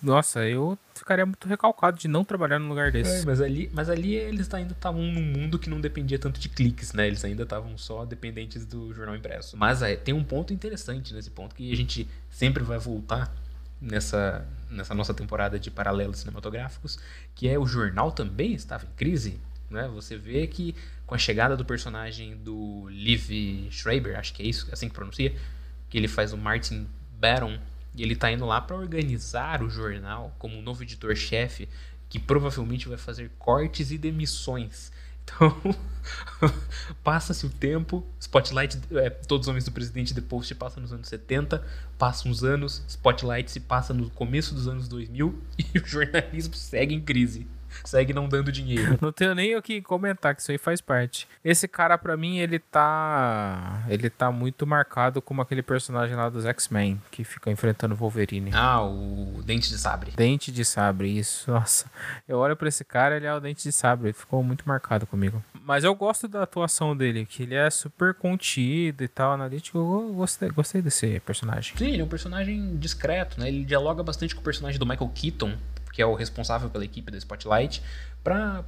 [0.00, 3.22] Nossa, eu ficaria muito recalcado de não trabalhar num lugar desse.
[3.22, 6.48] É, mas ali, mas ali eles ainda estavam num mundo que não dependia tanto de
[6.48, 7.06] cliques, né?
[7.06, 9.56] Eles ainda estavam só dependentes do jornal impresso.
[9.56, 13.34] Mas é, tem um ponto interessante nesse ponto que a gente sempre vai voltar
[13.80, 16.98] nessa, nessa nossa temporada de paralelos cinematográficos,
[17.34, 19.40] que é o jornal também estava em crise.
[19.68, 19.88] Né?
[19.88, 20.74] Você vê que
[21.06, 24.94] com a chegada do personagem do Liv Schreiber, acho que é isso, é assim que
[24.94, 25.34] pronuncia,
[25.88, 26.86] que ele faz o Martin
[27.18, 27.58] Baron
[27.98, 31.68] e ele tá indo lá para organizar o jornal como um novo editor-chefe
[32.08, 34.92] que provavelmente vai fazer cortes e demissões.
[35.28, 35.54] Então,
[37.04, 41.06] passa-se o tempo, Spotlight, é, Todos os Homens do Presidente The Post passa nos anos
[41.06, 41.62] 70,
[41.98, 45.38] passa uns anos, Spotlight se passa no começo dos anos 2000
[45.74, 47.46] e o jornalismo segue em crise
[47.84, 48.98] segue não dando dinheiro.
[49.00, 51.28] Não tenho nem o que comentar, que isso aí faz parte.
[51.44, 53.82] Esse cara, para mim, ele tá.
[53.88, 58.50] Ele tá muito marcado como aquele personagem lá dos X-Men, que fica enfrentando o Wolverine.
[58.54, 60.12] Ah, o Dente de Sabre.
[60.16, 61.50] Dente de Sabre, isso.
[61.50, 61.86] Nossa.
[62.26, 64.08] Eu olho pra esse cara, ele é o Dente de Sabre.
[64.08, 65.42] Ele ficou muito marcado comigo.
[65.62, 69.78] Mas eu gosto da atuação dele, que ele é super contido e tal, analítico.
[69.78, 71.76] Eu gostei, gostei desse personagem.
[71.76, 73.48] Sim, ele é um personagem discreto, né?
[73.48, 75.56] Ele dialoga bastante com o personagem do Michael Keaton,
[75.98, 77.82] que é o responsável pela equipe da Spotlight,
[78.22, 78.64] para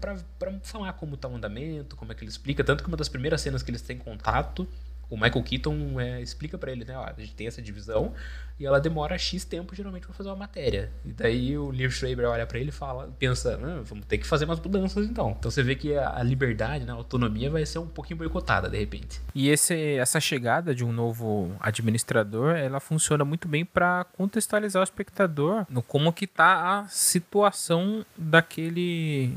[0.64, 2.64] falar como está o andamento, como é que ele explica.
[2.64, 4.66] Tanto que uma das primeiras cenas que eles têm contato
[5.10, 6.96] o Michael Keaton é, explica para ele, né?
[6.96, 8.14] Ó, a gente tem essa divisão
[8.60, 10.92] e ela demora X tempo geralmente para fazer uma matéria.
[11.04, 14.26] E daí o Liv Schreiber olha para ele e fala, pensa, ah, vamos ter que
[14.26, 15.34] fazer umas mudanças então.
[15.38, 18.78] Então você vê que a, liberdade, né, a autonomia vai ser um pouquinho boicotada de
[18.78, 19.20] repente.
[19.34, 24.84] E esse, essa chegada de um novo administrador, ela funciona muito bem para contextualizar o
[24.84, 29.34] espectador no como que tá a situação daquele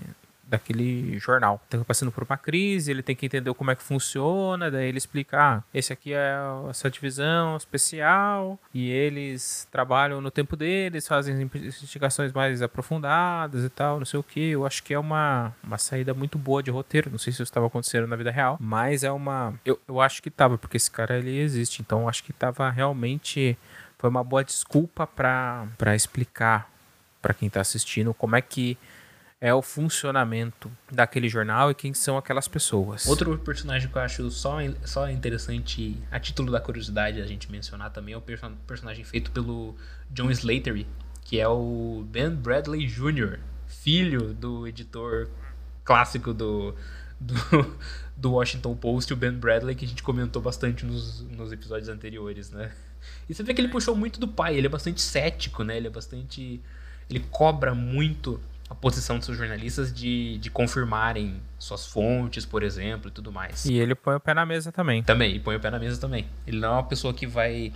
[0.53, 1.61] daquele jornal.
[1.69, 4.97] Tá passando por uma crise, ele tem que entender como é que funciona, daí ele
[4.97, 6.35] explica, ah, esse aqui é
[6.69, 13.97] essa divisão especial, e eles trabalham no tempo deles, fazem investigações mais aprofundadas e tal,
[13.97, 14.51] não sei o que.
[14.51, 17.43] Eu acho que é uma, uma saída muito boa de roteiro, não sei se isso
[17.43, 19.53] estava acontecendo na vida real, mas é uma...
[19.65, 23.57] Eu, eu acho que tava, porque esse cara, ele existe, então acho que tava realmente...
[23.97, 26.69] Foi uma boa desculpa para explicar
[27.21, 28.77] para quem está assistindo como é que
[29.43, 33.05] é o funcionamento daquele jornal e quem são aquelas pessoas.
[33.05, 37.91] Outro personagem que eu acho só, só interessante, a título da curiosidade, a gente mencionar
[37.91, 39.75] também, é o person personagem feito pelo
[40.09, 40.87] John Slatery,
[41.25, 45.27] que é o Ben Bradley Jr., filho do editor
[45.83, 46.73] clássico do,
[47.19, 47.35] do,
[48.15, 52.49] do Washington Post, o Ben Bradley, que a gente comentou bastante nos, nos episódios anteriores,
[52.49, 52.71] né?
[53.27, 55.75] E você vê que ele puxou muito do pai, ele é bastante cético, né?
[55.75, 56.61] Ele é bastante.
[57.09, 63.09] Ele cobra muito a posição dos seus jornalistas de, de confirmarem suas fontes, por exemplo,
[63.09, 63.65] e tudo mais.
[63.65, 65.03] E ele põe o pé na mesa também.
[65.03, 66.27] Também, e põe o pé na mesa também.
[66.47, 67.71] Ele não é uma pessoa que vai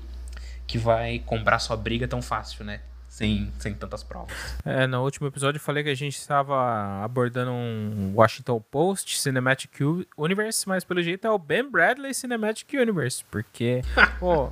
[0.65, 2.81] que vai comprar sua briga tão fácil, né?
[3.17, 4.31] Sem, sem tantas provas.
[4.63, 9.71] É, no último episódio eu falei que a gente estava abordando um Washington Post Cinematic
[10.15, 13.81] Universe, mas pelo jeito é o Ben Bradley Cinematic Universe, porque,
[14.19, 14.51] pô,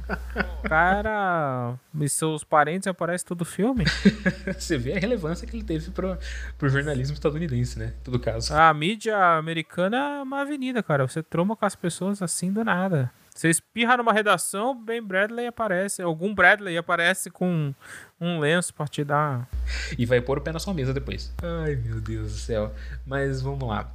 [0.64, 3.86] cara e seus parentes aparecem todo o filme.
[4.58, 6.18] Você vê a relevância que ele teve pro,
[6.58, 7.94] pro jornalismo estadunidense, né?
[8.02, 8.52] Em todo caso.
[8.52, 11.08] A mídia americana é uma avenida, cara.
[11.08, 13.12] Você troma com as pessoas assim do nada.
[13.36, 17.76] Você espirra numa redação, Ben Bradley aparece, algum Bradley aparece com
[18.20, 19.50] um lenço pra te dar.
[19.98, 21.34] E vai pôr o pé na sua mesa depois.
[21.44, 22.74] Ai, meu Deus do céu.
[23.06, 23.94] Mas vamos lá.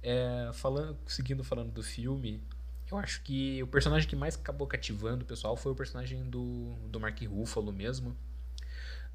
[0.00, 2.40] É, falando, seguindo falando do filme,
[2.88, 6.72] eu acho que o personagem que mais acabou cativando o pessoal foi o personagem do,
[6.86, 8.16] do Mark Ruffalo mesmo.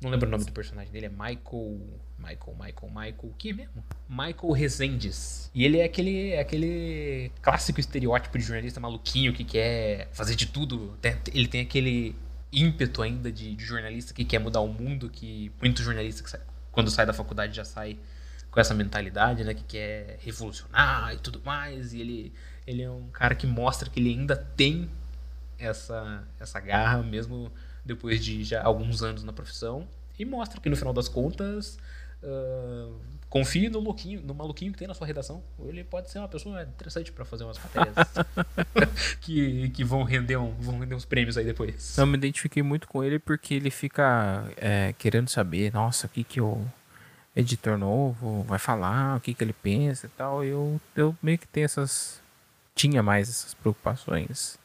[0.02, 1.80] Não lembro o nome do personagem dele, é Michael.
[2.18, 3.16] Michael, Michael, Michael.
[3.24, 3.84] O que mesmo?
[4.10, 5.52] Michael Rezendes.
[5.54, 10.48] E ele é aquele, é aquele clássico estereótipo de jornalista maluquinho que quer fazer de
[10.48, 10.98] tudo.
[11.32, 12.16] Ele tem aquele
[12.52, 16.36] ímpeto ainda de, de jornalista que quer mudar o mundo, que muitos jornalistas,
[16.72, 17.98] quando sai da faculdade, já sai
[18.50, 19.54] com essa mentalidade, né?
[19.54, 21.94] Que quer revolucionar e tudo mais.
[21.94, 22.34] E ele,
[22.66, 24.90] ele é um cara que mostra que ele ainda tem
[25.60, 27.52] essa, essa garra, mesmo
[27.84, 31.78] depois de já alguns anos na profissão e mostra que no final das contas
[32.22, 32.96] uh,
[33.30, 35.42] confie no louquinho, no maluquinho que tem na sua redação.
[35.60, 37.96] Ele pode ser uma pessoa interessante para fazer umas matérias
[39.22, 41.98] que, que vão render um, vão render uns prêmios aí depois.
[41.98, 46.24] Eu me identifiquei muito com ele porque ele fica é, querendo saber, nossa, o que
[46.24, 46.64] que o
[47.36, 50.44] editor novo vai falar, o que que ele pensa e tal.
[50.44, 52.22] Eu eu meio que tenho essas
[52.76, 54.60] tinha mais essas preocupações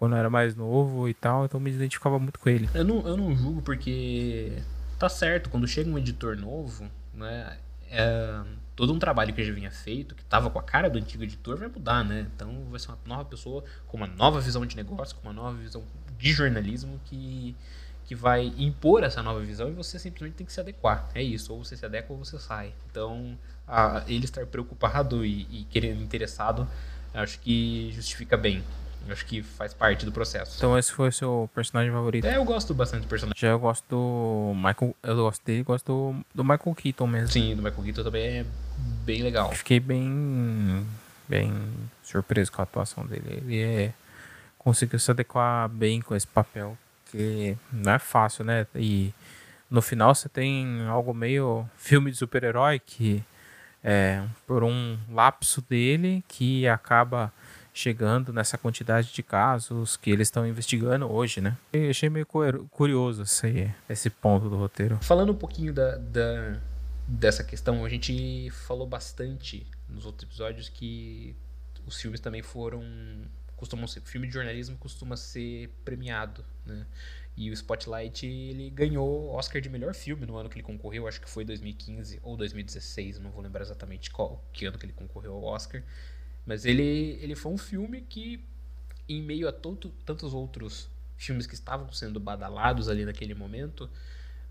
[0.00, 2.70] quando eu era mais novo e tal, então me identificava muito com ele.
[2.72, 4.50] Eu não, eu não julgo porque
[4.98, 7.58] tá certo, quando chega um editor novo, né,
[7.90, 8.40] é,
[8.74, 11.58] todo um trabalho que já vinha feito, que tava com a cara do antigo editor,
[11.58, 12.26] vai mudar, né?
[12.34, 15.54] Então vai ser uma nova pessoa com uma nova visão de negócio, com uma nova
[15.58, 15.84] visão
[16.18, 17.54] de jornalismo que,
[18.06, 21.10] que vai impor essa nova visão e você simplesmente tem que se adequar.
[21.14, 22.72] É isso, ou você se adequa ou você sai.
[22.90, 26.66] Então, a, ele estar preocupado e, e querendo interessado,
[27.12, 28.64] acho que justifica bem.
[29.08, 30.56] Acho que faz parte do processo.
[30.56, 32.26] Então esse foi o seu personagem favorito?
[32.26, 33.34] É, eu gosto bastante do personagem.
[33.36, 37.28] Já eu gosto do Michael, eu gosto dele, gosto do, do Michael Keaton mesmo.
[37.28, 38.46] Sim, do Michael Keaton também é
[39.04, 39.50] bem legal.
[39.52, 40.86] Fiquei bem
[41.28, 41.52] bem
[42.02, 43.42] surpreso com a atuação dele.
[43.44, 43.92] Ele é
[44.58, 46.76] conseguiu se adequar bem com esse papel,
[47.10, 48.66] que não é fácil, né?
[48.74, 49.12] E
[49.70, 53.24] no final você tem algo meio filme de super-herói que
[53.82, 57.32] é por um lapso dele que acaba
[57.72, 61.56] chegando nessa quantidade de casos que eles estão investigando hoje, né?
[61.72, 64.98] Eu achei meio curioso esse, esse ponto do roteiro.
[65.02, 66.58] Falando um pouquinho da, da,
[67.06, 71.34] dessa questão, a gente falou bastante nos outros episódios que
[71.86, 72.82] os filmes também foram
[73.56, 76.86] costumam ser filme de jornalismo costuma ser premiado, né?
[77.36, 81.20] E o Spotlight ele ganhou Oscar de melhor filme no ano que ele concorreu, acho
[81.20, 85.34] que foi 2015 ou 2016, não vou lembrar exatamente qual que ano que ele concorreu
[85.34, 85.82] ao Oscar.
[86.50, 88.44] Mas ele, ele foi um filme que,
[89.08, 93.88] em meio a todo, tantos outros filmes que estavam sendo badalados ali naquele momento,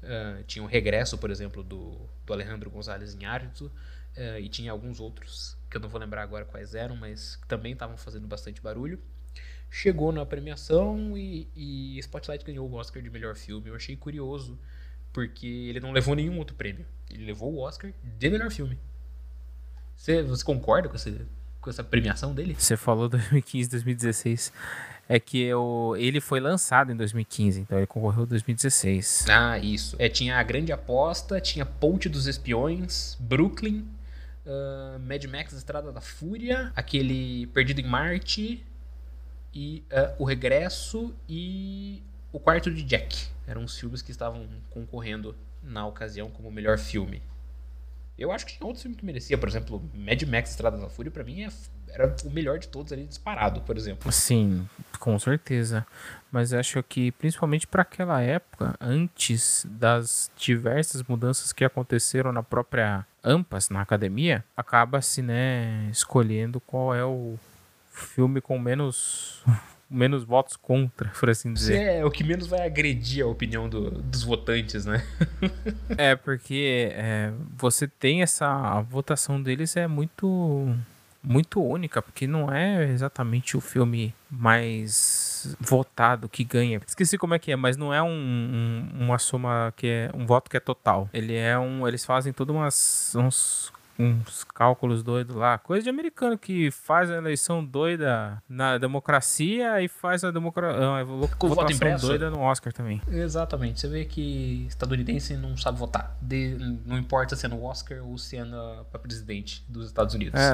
[0.01, 5.01] uh, tinha o Regresso, por exemplo, do, do Alejandro González Iñárritu, uh, e tinha alguns
[5.01, 8.61] outros que eu não vou lembrar agora quais eram, mas que também estavam fazendo bastante
[8.61, 8.97] barulho.
[9.69, 13.67] Chegou na premiação e, e Spotlight ganhou o Oscar de melhor filme.
[13.67, 14.57] Eu achei curioso,
[15.11, 16.85] porque ele não levou nenhum outro prêmio.
[17.09, 18.79] Ele levou o Oscar de melhor filme.
[19.97, 21.27] Você, você concorda com esse,
[21.61, 22.55] com essa premiação dele?
[22.57, 24.53] Você falou 2015, 2016.
[25.11, 29.25] É que eu, ele foi lançado em 2015, então ele concorreu em 2016.
[29.27, 29.95] Ah, isso.
[29.97, 33.87] É, tinha A Grande Aposta, tinha Ponte dos Espiões, Brooklyn,
[34.45, 38.63] uh, Mad Max Estrada da Fúria, aquele Perdido em Marte,
[39.51, 43.29] e uh, O Regresso e O Quarto de Jack.
[43.47, 47.21] Eram os filmes que estavam concorrendo na ocasião como melhor filme.
[48.19, 51.09] Eu acho que tinha outro filme que merecia, por exemplo, Mad Max Estrada da Fúria,
[51.09, 51.49] para mim é,
[51.87, 54.11] era o melhor de todos ali disparado, por exemplo.
[54.11, 54.67] Sim,
[54.99, 55.87] com certeza.
[56.31, 63.05] Mas acho que principalmente para aquela época, antes das diversas mudanças que aconteceram na própria
[63.23, 67.37] Ampas, na academia, acaba-se, né, escolhendo qual é o
[67.91, 69.43] filme com menos
[69.89, 71.81] menos votos contra, por assim dizer.
[71.81, 75.03] É, o que menos vai agredir a opinião do, dos votantes, né?
[75.97, 78.47] é, porque é, você tem essa.
[78.47, 80.75] A votação deles é muito.
[81.21, 86.79] Muito única, porque não é exatamente o filme mais votado que ganha.
[86.87, 90.25] Esqueci como é que é, mas não é um, um, uma soma que é um
[90.25, 91.09] voto que é total.
[91.11, 91.85] Ele é um.
[91.85, 93.69] Eles fazem todas umas uns
[93.99, 95.57] uns cálculos doidos lá.
[95.57, 100.79] Coisa de americano que faz a eleição doida na democracia e faz a democracia.
[100.81, 102.07] Ah, Com voto impresso.
[102.07, 103.01] doida no Oscar também.
[103.09, 103.81] Exatamente.
[103.81, 106.17] Você vê que estadunidense não sabe votar.
[106.21, 108.45] De, não importa se é no Oscar ou se é
[108.89, 110.39] para presidente dos Estados Unidos.
[110.39, 110.51] É,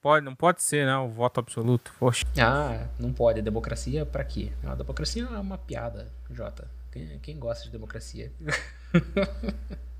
[0.00, 0.96] pode, não pode ser, né?
[0.96, 1.92] O voto absoluto.
[1.98, 2.24] Poxa.
[2.38, 3.42] Ah, não pode.
[3.42, 4.52] Democracia para quê?
[4.64, 6.70] A democracia é uma piada, Jota.
[6.92, 8.30] Quem, quem gosta de democracia?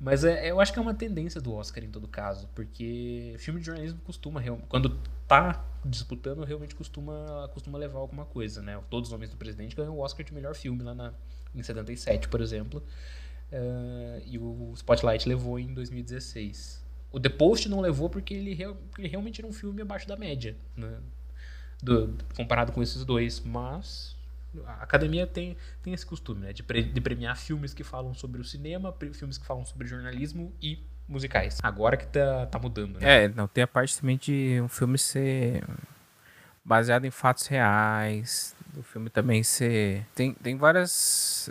[0.00, 3.58] Mas é, eu acho que é uma tendência do Oscar em todo caso, porque filme
[3.58, 8.80] de jornalismo costuma, quando tá disputando, realmente costuma, costuma levar alguma coisa, né?
[8.88, 11.12] Todos os Homens do Presidente ganhou o Oscar de melhor filme lá na,
[11.52, 12.82] em 77, por exemplo,
[13.52, 16.86] uh, e o Spotlight levou em 2016.
[17.10, 20.16] O The Post não levou porque ele, porque ele realmente era um filme abaixo da
[20.16, 20.98] média, né?
[21.82, 24.16] Do, comparado com esses dois, mas
[24.66, 26.52] a academia tem, tem esse costume, né?
[26.52, 30.52] De, pre, de premiar filmes que falam sobre o cinema, filmes que falam sobre jornalismo
[30.60, 31.58] e musicais.
[31.62, 33.24] Agora que tá, tá mudando, né?
[33.24, 35.64] É, não, tem a parte também de um filme ser
[36.64, 40.06] baseado em fatos reais, do filme também ser...
[40.14, 41.50] Tem, tem várias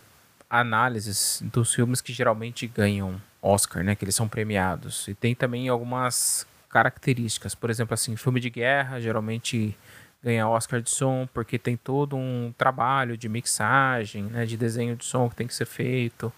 [0.50, 3.96] análises dos filmes que geralmente ganham Oscar, né?
[3.96, 5.08] Que eles são premiados.
[5.08, 7.56] E tem também algumas características.
[7.56, 9.76] Por exemplo, assim, filme de guerra, geralmente
[10.24, 15.06] ganhar Oscar de som, porque tem todo um trabalho de mixagem, né, de desenho de
[15.06, 16.32] som que tem que ser feito.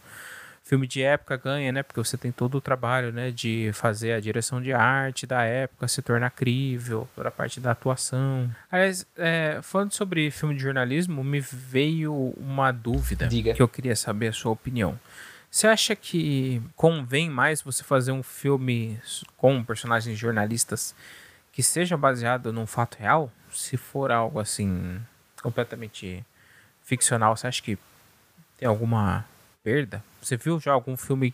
[0.64, 4.20] Filme de época ganha, né, porque você tem todo o trabalho, né, de fazer a
[4.20, 8.50] direção de arte da época se tornar crível, toda a parte da atuação.
[8.72, 13.54] Aliás, é, falando sobre filme de jornalismo, me veio uma dúvida Diga.
[13.54, 15.00] que eu queria saber a sua opinião.
[15.50, 19.00] Você acha que convém mais você fazer um filme
[19.36, 20.94] com personagens jornalistas
[21.60, 23.30] que seja baseado num fato real?
[23.52, 24.98] se for algo assim
[25.42, 26.26] completamente
[26.82, 27.78] ficcional, você acha que
[28.58, 29.26] tem alguma
[29.62, 30.02] perda?
[30.22, 31.34] Você viu já algum filme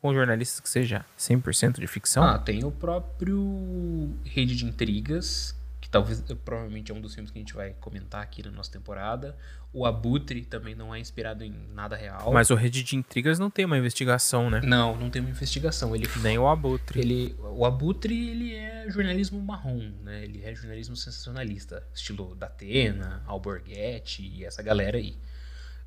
[0.00, 2.22] com jornalistas que seja 100% de ficção?
[2.22, 5.56] Ah, tem o próprio Rede de Intrigas,
[5.88, 8.70] que talvez provavelmente é um dos filmes que a gente vai comentar aqui na nossa
[8.70, 9.36] temporada.
[9.72, 12.32] O Abutre também não é inspirado em nada real.
[12.32, 14.60] Mas o Rede de Intrigas não tem uma investigação, né?
[14.62, 15.94] Não, não tem uma investigação.
[15.94, 17.00] Ele nem o Abutre.
[17.00, 20.24] Ele, o Abutre ele é jornalismo marrom, né?
[20.24, 25.18] Ele é jornalismo sensacionalista, estilo Datena, Alborguete e essa galera aí.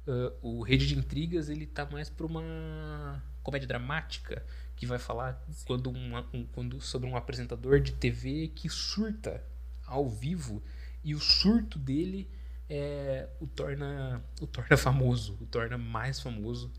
[0.08, 4.44] Uh, o Rede de Intrigas ele tá mais para uma comédia dramática
[4.76, 9.44] que vai falar quando uma, um, quando, sobre um apresentador de TV que surta
[9.92, 10.64] ao vivo
[11.04, 12.30] e o surto dele
[12.70, 16.72] é, o torna o torna famoso, o torna mais famoso,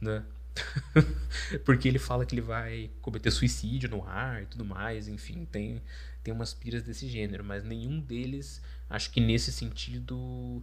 [0.00, 0.24] né?
[1.64, 5.82] Porque ele fala que ele vai cometer suicídio no ar e tudo mais, enfim, tem
[6.22, 8.60] tem umas piras desse gênero, mas nenhum deles
[8.90, 10.62] acho que nesse sentido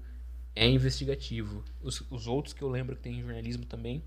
[0.56, 1.64] é investigativo.
[1.82, 4.04] Os, os outros que eu lembro que tem em jornalismo também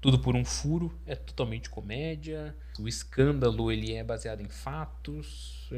[0.00, 2.54] tudo por um furo é totalmente comédia.
[2.78, 5.68] O escândalo ele é baseado em fatos.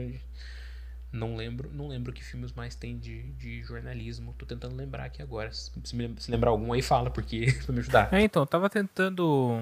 [1.12, 4.34] Não lembro, não lembro que filmes mais tem de, de jornalismo.
[4.38, 5.52] Tô tentando lembrar aqui agora.
[5.52, 8.12] Se, se lembrar algum aí fala, porque pra me ajudar.
[8.12, 9.60] É, então, tava tentando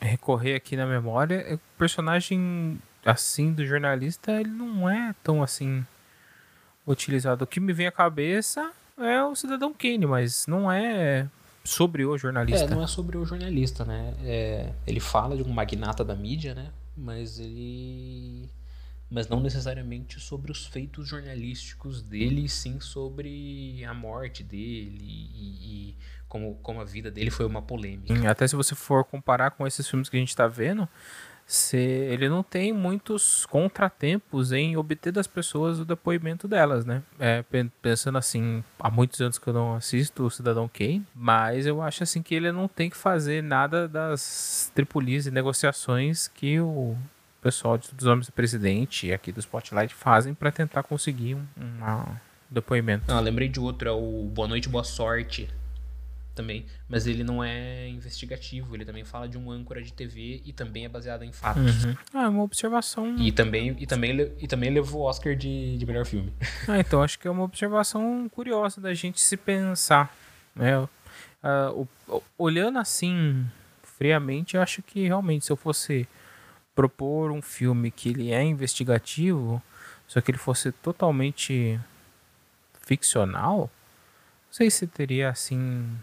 [0.00, 1.54] recorrer aqui na memória.
[1.54, 5.84] O personagem assim do jornalista, ele não é tão assim
[6.86, 7.44] utilizado.
[7.44, 11.28] O que me vem à cabeça é o Cidadão Kane, mas não é
[11.64, 12.64] sobre o jornalista.
[12.64, 14.14] É, não é sobre o jornalista, né?
[14.22, 16.70] É, ele fala de um magnata da mídia, né?
[16.96, 18.48] Mas ele
[19.10, 25.96] mas não necessariamente sobre os feitos jornalísticos dele, sim sobre a morte dele e, e
[26.28, 28.30] como, como a vida dele foi uma polêmica.
[28.30, 30.86] Até se você for comparar com esses filmes que a gente está vendo,
[31.46, 37.02] se, ele não tem muitos contratempos em obter das pessoas o depoimento delas, né?
[37.18, 37.42] É,
[37.80, 42.02] pensando assim, há muitos anos que eu não assisto o Cidadão Kane, mas eu acho
[42.02, 46.94] assim que ele não tem que fazer nada das tripulias e negociações que o
[47.40, 52.16] pessoal dos homens do presidente aqui do Spotlight fazem para tentar conseguir um, um
[52.50, 53.12] depoimento.
[53.12, 55.48] Ah, lembrei de outro, é o Boa Noite, Boa Sorte
[56.34, 60.52] também, mas ele não é investigativo, ele também fala de um âncora de TV e
[60.52, 61.84] também é baseado em fatos.
[61.84, 61.96] Uhum.
[62.14, 63.16] Ah, é uma observação.
[63.18, 66.32] E também, e também, e também levou o Oscar de, de melhor filme.
[66.68, 70.14] Ah, então acho que é uma observação curiosa da gente se pensar.
[70.54, 70.78] Né?
[70.78, 73.46] Uh, o, olhando assim
[73.82, 76.06] friamente, eu acho que realmente se eu fosse
[76.78, 79.60] propor um filme que ele é investigativo,
[80.06, 81.76] só que ele fosse totalmente
[82.82, 83.62] ficcional,
[84.46, 85.98] não sei se teria assim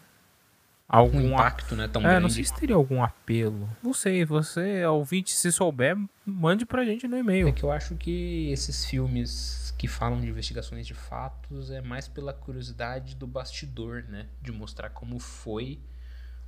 [0.85, 2.23] algum um impacto, né, tão é, grande.
[2.23, 3.69] Não sei se teria algum apelo.
[3.81, 7.47] Não sei, você, ouvinte, se souber, mande pra gente no e-mail.
[7.47, 12.05] É que eu acho que esses filmes que falam de investigações de fatos é mais
[12.05, 14.27] pela curiosidade do bastidor, né?
[14.41, 15.79] De mostrar como foi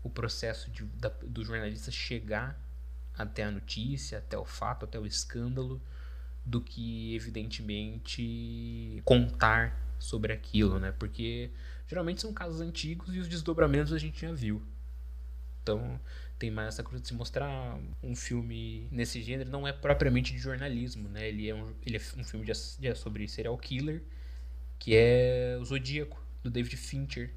[0.04, 2.67] o processo de, da, do jornalista chegar
[3.18, 5.82] até a notícia, até o fato, até o escândalo,
[6.46, 10.94] do que evidentemente contar sobre aquilo, né?
[10.98, 11.52] Porque
[11.88, 14.62] geralmente são casos antigos e os desdobramentos a gente já viu.
[15.62, 16.00] Então
[16.40, 20.40] tem mais essa coisa de se mostrar um filme nesse gênero não é propriamente de
[20.40, 21.28] jornalismo, né?
[21.28, 24.04] Ele é um, ele é um filme de, de, sobre serial killer,
[24.78, 27.34] que é o Zodíaco do David Fincher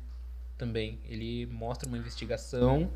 [0.57, 1.01] também.
[1.05, 2.93] Ele mostra uma investigação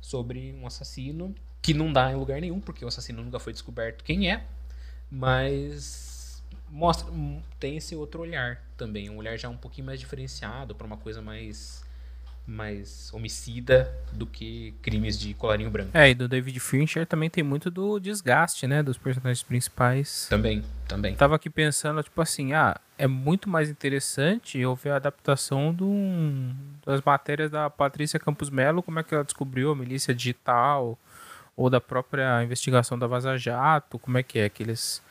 [0.00, 4.04] sobre um assassino que não dá em lugar nenhum, porque o assassino nunca foi descoberto
[4.04, 4.44] quem é,
[5.10, 7.12] mas mostra
[7.58, 11.20] tem esse outro olhar também, um olhar já um pouquinho mais diferenciado para uma coisa
[11.20, 11.86] mais
[12.48, 15.90] mais homicida do que crimes de colarinho branco.
[15.92, 20.26] É, e do David Fincher também tem muito do desgaste, né, dos personagens principais.
[20.30, 21.14] Também, também.
[21.14, 25.92] Tava aqui pensando, tipo assim, ah, é muito mais interessante eu ver a adaptação do,
[26.86, 30.98] das matérias da Patrícia Campos Melo, como é que ela descobriu a milícia digital,
[31.58, 35.02] ou da própria investigação da Vaza Jato, como é que é que eles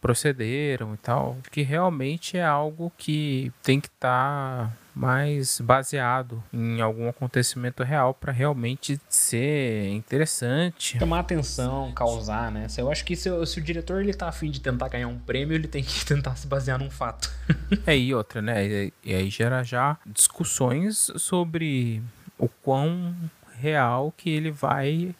[0.00, 6.80] procederam e tal, que realmente é algo que tem que estar tá mais baseado em
[6.80, 10.96] algum acontecimento real para realmente ser interessante.
[11.00, 12.68] Chamar atenção, causar, né?
[12.78, 15.56] Eu acho que se, se o diretor ele tá afim de tentar ganhar um prêmio,
[15.56, 17.28] ele tem que tentar se basear num fato.
[17.84, 18.64] é, e outra, né?
[18.64, 22.00] E, e aí gera já discussões sobre
[22.38, 23.16] o quão
[23.60, 25.12] real que ele vai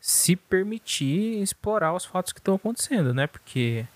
[0.00, 3.26] se permitir explorar os fatos que estão acontecendo, né?
[3.26, 3.86] Porque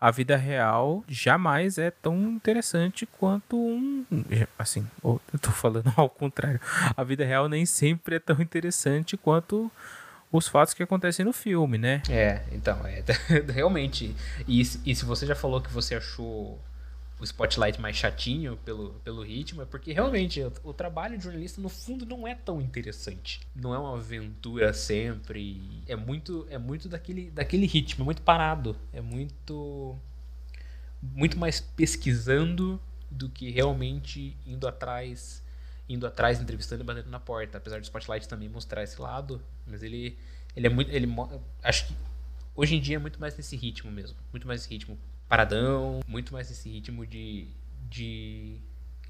[0.00, 4.04] a vida real jamais é tão interessante quanto um.
[4.58, 6.60] Assim, eu tô falando ao contrário.
[6.96, 9.70] A vida real nem sempre é tão interessante quanto
[10.32, 12.02] os fatos que acontecem no filme, né?
[12.08, 13.04] É, então, é,
[13.52, 14.16] realmente.
[14.48, 16.58] E, e se você já falou que você achou
[17.22, 21.60] o spotlight mais chatinho pelo, pelo ritmo, é porque realmente o, o, trabalho de jornalista
[21.60, 23.40] no fundo não é tão interessante.
[23.54, 25.84] Não é uma aventura sempre.
[25.86, 28.76] É muito é muito daquele, daquele ritmo, é muito parado.
[28.92, 29.96] É muito
[31.00, 35.44] muito mais pesquisando do que realmente indo atrás,
[35.88, 37.58] indo atrás, entrevistando e batendo na porta.
[37.58, 40.18] Apesar do Spotlight também mostrar esse lado, mas ele
[40.56, 41.06] ele é muito ele
[41.62, 41.94] acho que
[42.52, 44.98] hoje em dia é muito mais nesse ritmo mesmo, muito mais ritmo
[45.32, 47.46] paradão, muito mais esse ritmo de,
[47.88, 48.58] de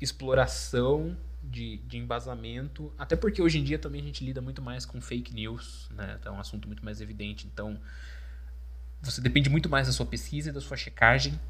[0.01, 4.87] exploração, de, de embasamento, até porque hoje em dia também a gente lida muito mais
[4.87, 6.20] com fake news, né?
[6.25, 7.77] É um assunto muito mais evidente, então
[9.01, 11.41] você depende muito mais da sua pesquisa e da sua checagem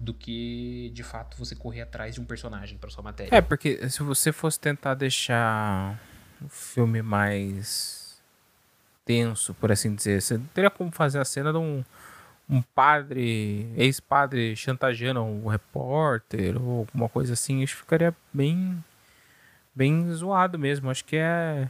[0.00, 3.36] do que de fato você correr atrás de um personagem para sua matéria.
[3.36, 6.00] É, porque se você fosse tentar deixar
[6.40, 8.18] o filme mais
[9.04, 11.84] tenso, por assim dizer, você teria como fazer a cena de um,
[12.48, 18.82] um padre, ex-padre chantageando um repórter ou alguma coisa assim, isso ficaria bem
[19.74, 20.90] bem zoado mesmo.
[20.90, 21.68] Acho que é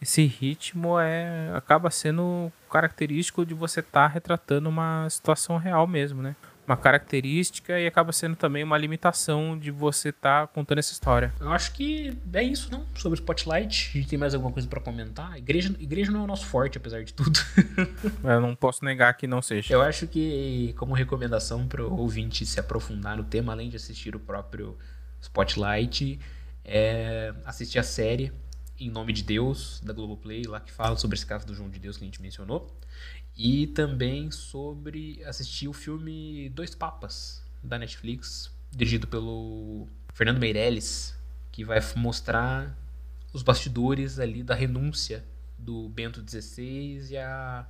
[0.00, 6.22] esse ritmo é acaba sendo característico de você estar tá retratando uma situação real mesmo,
[6.22, 6.36] né?
[6.70, 11.34] Uma característica e acaba sendo também uma limitação de você estar tá contando essa história.
[11.40, 12.86] Eu acho que é isso, não?
[12.94, 13.90] Sobre o Spotlight.
[13.92, 15.36] A gente tem mais alguma coisa para comentar?
[15.36, 17.40] Igreja, igreja não é o nosso forte, apesar de tudo.
[18.22, 19.74] Eu não posso negar que não seja.
[19.74, 24.14] Eu acho que, como recomendação para o ouvinte se aprofundar no tema, além de assistir
[24.14, 24.78] o próprio
[25.20, 26.20] Spotlight,
[26.64, 28.32] é assistir a série
[28.78, 31.80] Em Nome de Deus, da Globoplay, lá que fala sobre esse caso do João de
[31.80, 32.70] Deus que a gente mencionou.
[33.42, 41.16] E também sobre assistir o filme Dois Papas, da Netflix, dirigido pelo Fernando Meirelles,
[41.50, 42.76] que vai mostrar
[43.32, 45.24] os bastidores ali da renúncia
[45.56, 47.66] do Bento XVI e a,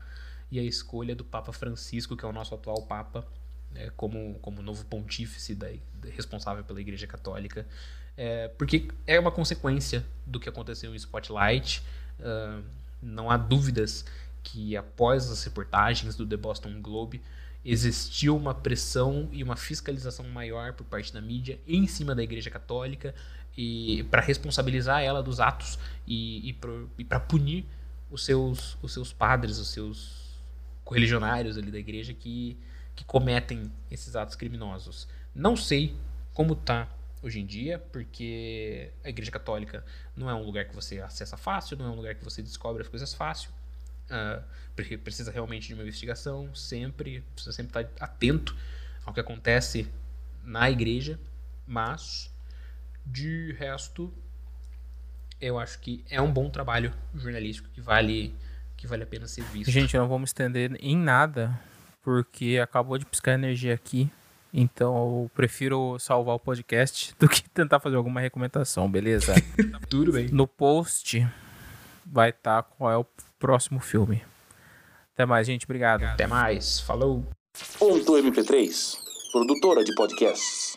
[0.51, 3.25] e a escolha do Papa Francisco, que é o nosso atual Papa,
[3.71, 5.69] né, como, como novo pontífice da,
[6.17, 7.65] responsável pela Igreja Católica.
[8.17, 11.81] É, porque é uma consequência do que aconteceu em Spotlight.
[12.19, 12.61] Uh,
[13.01, 14.05] não há dúvidas
[14.43, 17.23] que após as reportagens do The Boston Globe
[17.65, 22.51] existiu uma pressão e uma fiscalização maior por parte da mídia em cima da Igreja
[22.51, 23.15] Católica
[23.57, 26.57] e para responsabilizar ela dos atos e,
[26.99, 27.67] e para punir
[28.11, 30.41] os seus os seus padres, os seus
[30.85, 32.57] correligionários ali da igreja que
[32.97, 35.09] que cometem esses atos criminosos.
[35.35, 35.97] Não sei
[36.35, 36.89] como tá
[37.23, 39.85] hoje em dia, porque a Igreja Católica
[40.17, 42.83] não é um lugar que você acessa fácil, não é um lugar que você descobre
[42.83, 43.51] as coisas fácil.
[44.11, 44.43] Uh,
[44.75, 48.57] porque precisa realmente de uma investigação, sempre, precisa sempre estar atento
[49.05, 49.89] ao que acontece
[50.43, 51.19] na igreja,
[51.67, 52.31] mas
[53.07, 54.13] de resto
[55.41, 58.35] eu acho que é um bom trabalho jornalístico que vale
[58.77, 59.71] que vale a pena ser visto.
[59.71, 61.59] Gente, não vamos estender em nada,
[62.03, 64.11] porque acabou de piscar energia aqui.
[64.53, 69.35] Então eu prefiro salvar o podcast do que tentar fazer alguma recomendação, beleza?
[69.89, 70.29] Tudo bem.
[70.29, 71.27] No post
[72.07, 73.05] vai estar tá qual é o
[73.41, 74.23] próximo filme.
[75.15, 75.65] Até mais, gente.
[75.65, 76.05] Obrigado.
[76.05, 76.79] Até mais.
[76.81, 77.27] Falou.
[77.79, 78.97] Ponto MP3,
[79.33, 80.70] produtora de podcasts.